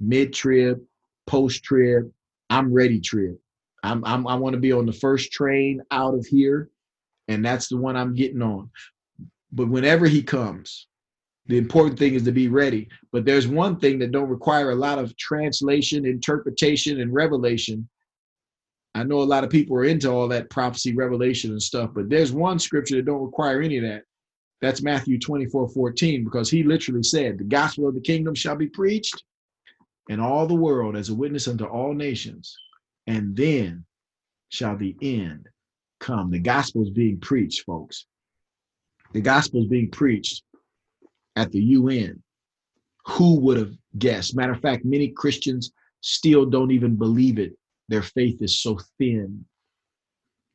mid 0.00 0.32
trib, 0.32 0.80
post 1.26 1.62
trib, 1.62 2.10
I'm 2.50 2.72
ready 2.72 3.00
trib. 3.00 3.36
I'm, 3.82 4.04
I'm, 4.04 4.26
I 4.26 4.34
want 4.34 4.54
to 4.54 4.60
be 4.60 4.72
on 4.72 4.86
the 4.86 4.92
first 4.92 5.32
train 5.32 5.82
out 5.90 6.14
of 6.14 6.26
here, 6.26 6.70
and 7.28 7.44
that's 7.44 7.68
the 7.68 7.76
one 7.76 7.96
I'm 7.96 8.14
getting 8.14 8.42
on. 8.42 8.70
But 9.52 9.68
whenever 9.68 10.06
he 10.06 10.22
comes, 10.22 10.86
the 11.46 11.58
important 11.58 11.98
thing 11.98 12.14
is 12.14 12.24
to 12.24 12.32
be 12.32 12.48
ready. 12.48 12.88
But 13.12 13.24
there's 13.24 13.46
one 13.46 13.78
thing 13.78 13.98
that 14.00 14.10
don't 14.10 14.28
require 14.28 14.70
a 14.70 14.76
lot 14.76 14.98
of 14.98 15.16
translation, 15.16 16.04
interpretation, 16.04 17.00
and 17.00 17.12
revelation. 17.12 17.88
I 18.94 19.04
know 19.04 19.20
a 19.20 19.24
lot 19.24 19.44
of 19.44 19.50
people 19.50 19.76
are 19.76 19.84
into 19.84 20.10
all 20.10 20.26
that 20.28 20.50
prophecy, 20.50 20.94
revelation, 20.94 21.52
and 21.52 21.62
stuff, 21.62 21.90
but 21.94 22.08
there's 22.08 22.32
one 22.32 22.58
scripture 22.58 22.96
that 22.96 23.04
don't 23.04 23.22
require 23.22 23.62
any 23.62 23.76
of 23.76 23.84
that. 23.84 24.02
That's 24.60 24.82
Matthew 24.82 25.18
24 25.18 25.68
14, 25.68 26.24
because 26.24 26.50
he 26.50 26.62
literally 26.62 27.02
said, 27.02 27.38
The 27.38 27.44
gospel 27.44 27.88
of 27.88 27.94
the 27.94 28.00
kingdom 28.00 28.34
shall 28.34 28.56
be 28.56 28.68
preached 28.68 29.22
in 30.08 30.20
all 30.20 30.46
the 30.46 30.54
world 30.54 30.96
as 30.96 31.08
a 31.08 31.14
witness 31.14 31.48
unto 31.48 31.64
all 31.64 31.92
nations, 31.92 32.56
and 33.06 33.36
then 33.36 33.84
shall 34.48 34.76
the 34.76 34.96
end 35.02 35.48
come. 36.00 36.30
The 36.30 36.38
gospel 36.38 36.82
is 36.82 36.90
being 36.90 37.18
preached, 37.20 37.64
folks. 37.64 38.06
The 39.12 39.20
gospel 39.20 39.62
is 39.62 39.68
being 39.68 39.90
preached 39.90 40.42
at 41.36 41.52
the 41.52 41.60
UN. 41.60 42.22
Who 43.06 43.38
would 43.40 43.58
have 43.58 43.72
guessed? 43.98 44.34
Matter 44.34 44.52
of 44.52 44.60
fact, 44.60 44.84
many 44.84 45.08
Christians 45.08 45.72
still 46.00 46.46
don't 46.46 46.70
even 46.70 46.96
believe 46.96 47.38
it. 47.38 47.52
Their 47.88 48.02
faith 48.02 48.42
is 48.42 48.60
so 48.60 48.78
thin 48.98 49.44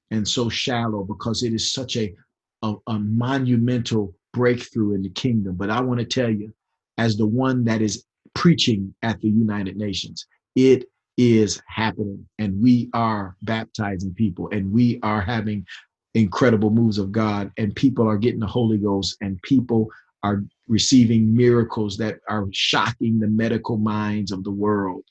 and 0.10 0.28
so 0.28 0.50
shallow 0.50 1.04
because 1.04 1.44
it 1.44 1.54
is 1.54 1.72
such 1.72 1.96
a 1.96 2.14
a, 2.62 2.76
a 2.88 3.00
monumental 3.00 4.16
breakthrough 4.34 4.94
in 4.94 5.02
the 5.02 5.10
kingdom. 5.10 5.56
But 5.56 5.70
I 5.70 5.82
want 5.82 6.00
to 6.00 6.06
tell 6.06 6.30
you, 6.30 6.54
as 6.98 7.18
the 7.18 7.26
one 7.26 7.64
that 7.66 7.82
is 7.82 8.06
preaching 8.34 8.94
at 9.02 9.20
the 9.22 9.30
United 9.30 9.78
Nations, 9.78 10.26
it 10.56 10.86
is 11.18 11.62
happening 11.68 12.26
and 12.40 12.62
we 12.62 12.90
are 12.94 13.36
baptizing 13.42 14.14
people 14.14 14.50
and 14.52 14.72
we 14.72 15.00
are 15.04 15.22
having 15.22 15.66
incredible 16.14 16.70
moves 16.70 16.98
of 16.98 17.12
God 17.12 17.52
and 17.58 17.76
people 17.76 18.08
are 18.08 18.18
getting 18.18 18.40
the 18.40 18.48
Holy 18.48 18.78
Ghost 18.78 19.18
and 19.22 19.42
people 19.42 19.90
are 20.24 20.44
receiving 20.68 21.36
miracles 21.36 21.98
that 21.98 22.20
are 22.30 22.48
shocking 22.52 23.20
the 23.20 23.28
medical 23.28 23.78
minds 23.78 24.32
of 24.32 24.44
the 24.44 24.52
world. 24.52 25.04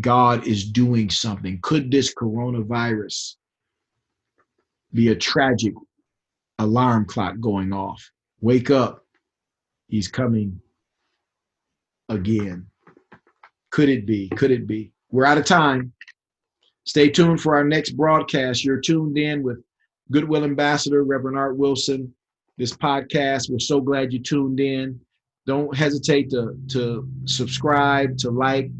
God 0.00 0.46
is 0.46 0.64
doing 0.64 1.08
something. 1.08 1.58
Could 1.62 1.90
this 1.90 2.12
coronavirus 2.14 3.36
be 4.92 5.08
a 5.08 5.16
tragic 5.16 5.74
alarm 6.58 7.06
clock 7.06 7.38
going 7.40 7.72
off. 7.72 8.10
Wake 8.40 8.70
up. 8.70 9.04
He's 9.88 10.08
coming 10.08 10.60
again. 12.08 12.66
Could 13.70 13.88
it 13.88 14.06
be? 14.06 14.28
Could 14.30 14.50
it 14.50 14.66
be? 14.66 14.92
We're 15.10 15.24
out 15.24 15.38
of 15.38 15.44
time. 15.44 15.92
Stay 16.84 17.08
tuned 17.08 17.40
for 17.40 17.56
our 17.56 17.64
next 17.64 17.90
broadcast. 17.90 18.64
You're 18.64 18.80
tuned 18.80 19.16
in 19.18 19.42
with 19.42 19.62
Goodwill 20.10 20.44
Ambassador, 20.44 21.02
Reverend 21.02 21.38
Art 21.38 21.56
Wilson. 21.56 22.12
This 22.58 22.76
podcast, 22.76 23.50
we're 23.50 23.58
so 23.58 23.80
glad 23.80 24.12
you 24.12 24.20
tuned 24.20 24.60
in. 24.60 25.00
Don't 25.46 25.74
hesitate 25.76 26.30
to, 26.30 26.56
to 26.68 27.08
subscribe, 27.24 28.16
to 28.18 28.30
like, 28.30 28.70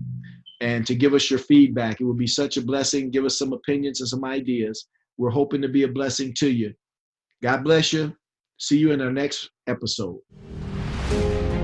and 0.61 0.87
to 0.87 0.95
give 0.95 1.15
us 1.15 1.31
your 1.31 1.41
feedback. 1.41 2.01
It 2.01 2.05
would 2.05 2.19
be 2.19 2.27
such 2.27 2.57
a 2.57 2.63
blessing. 2.63 3.11
Give 3.11 3.25
us 3.25 3.39
some 3.39 3.53
opinions 3.53 4.01
and 4.01 4.09
some 4.09 4.25
ideas. 4.25 4.87
We're 5.17 5.31
hoping 5.31 5.63
to 5.63 5.69
be 5.69 5.83
a 5.83 5.89
blessing 5.89 6.33
to 6.39 6.49
you. 6.49 6.73
God 7.45 7.63
bless 7.63 7.93
you. 7.93 8.17
See 8.57 8.79
you 8.79 8.93
in 8.93 9.03
our 9.03 9.13
next 9.13 9.51
episode. 9.67 10.19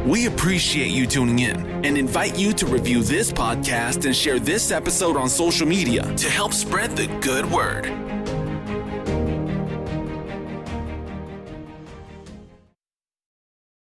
We 0.04 0.26
appreciate 0.26 0.90
you 0.90 1.06
tuning 1.06 1.38
in 1.38 1.56
and 1.86 1.96
invite 1.96 2.38
you 2.38 2.52
to 2.52 2.66
review 2.66 3.02
this 3.02 3.32
podcast 3.32 4.04
and 4.04 4.14
share 4.14 4.38
this 4.38 4.72
episode 4.72 5.16
on 5.16 5.30
social 5.30 5.66
media 5.66 6.02
to 6.16 6.28
help 6.28 6.52
spread 6.52 6.94
the 6.98 7.06
good 7.22 7.50
word. 7.50 7.86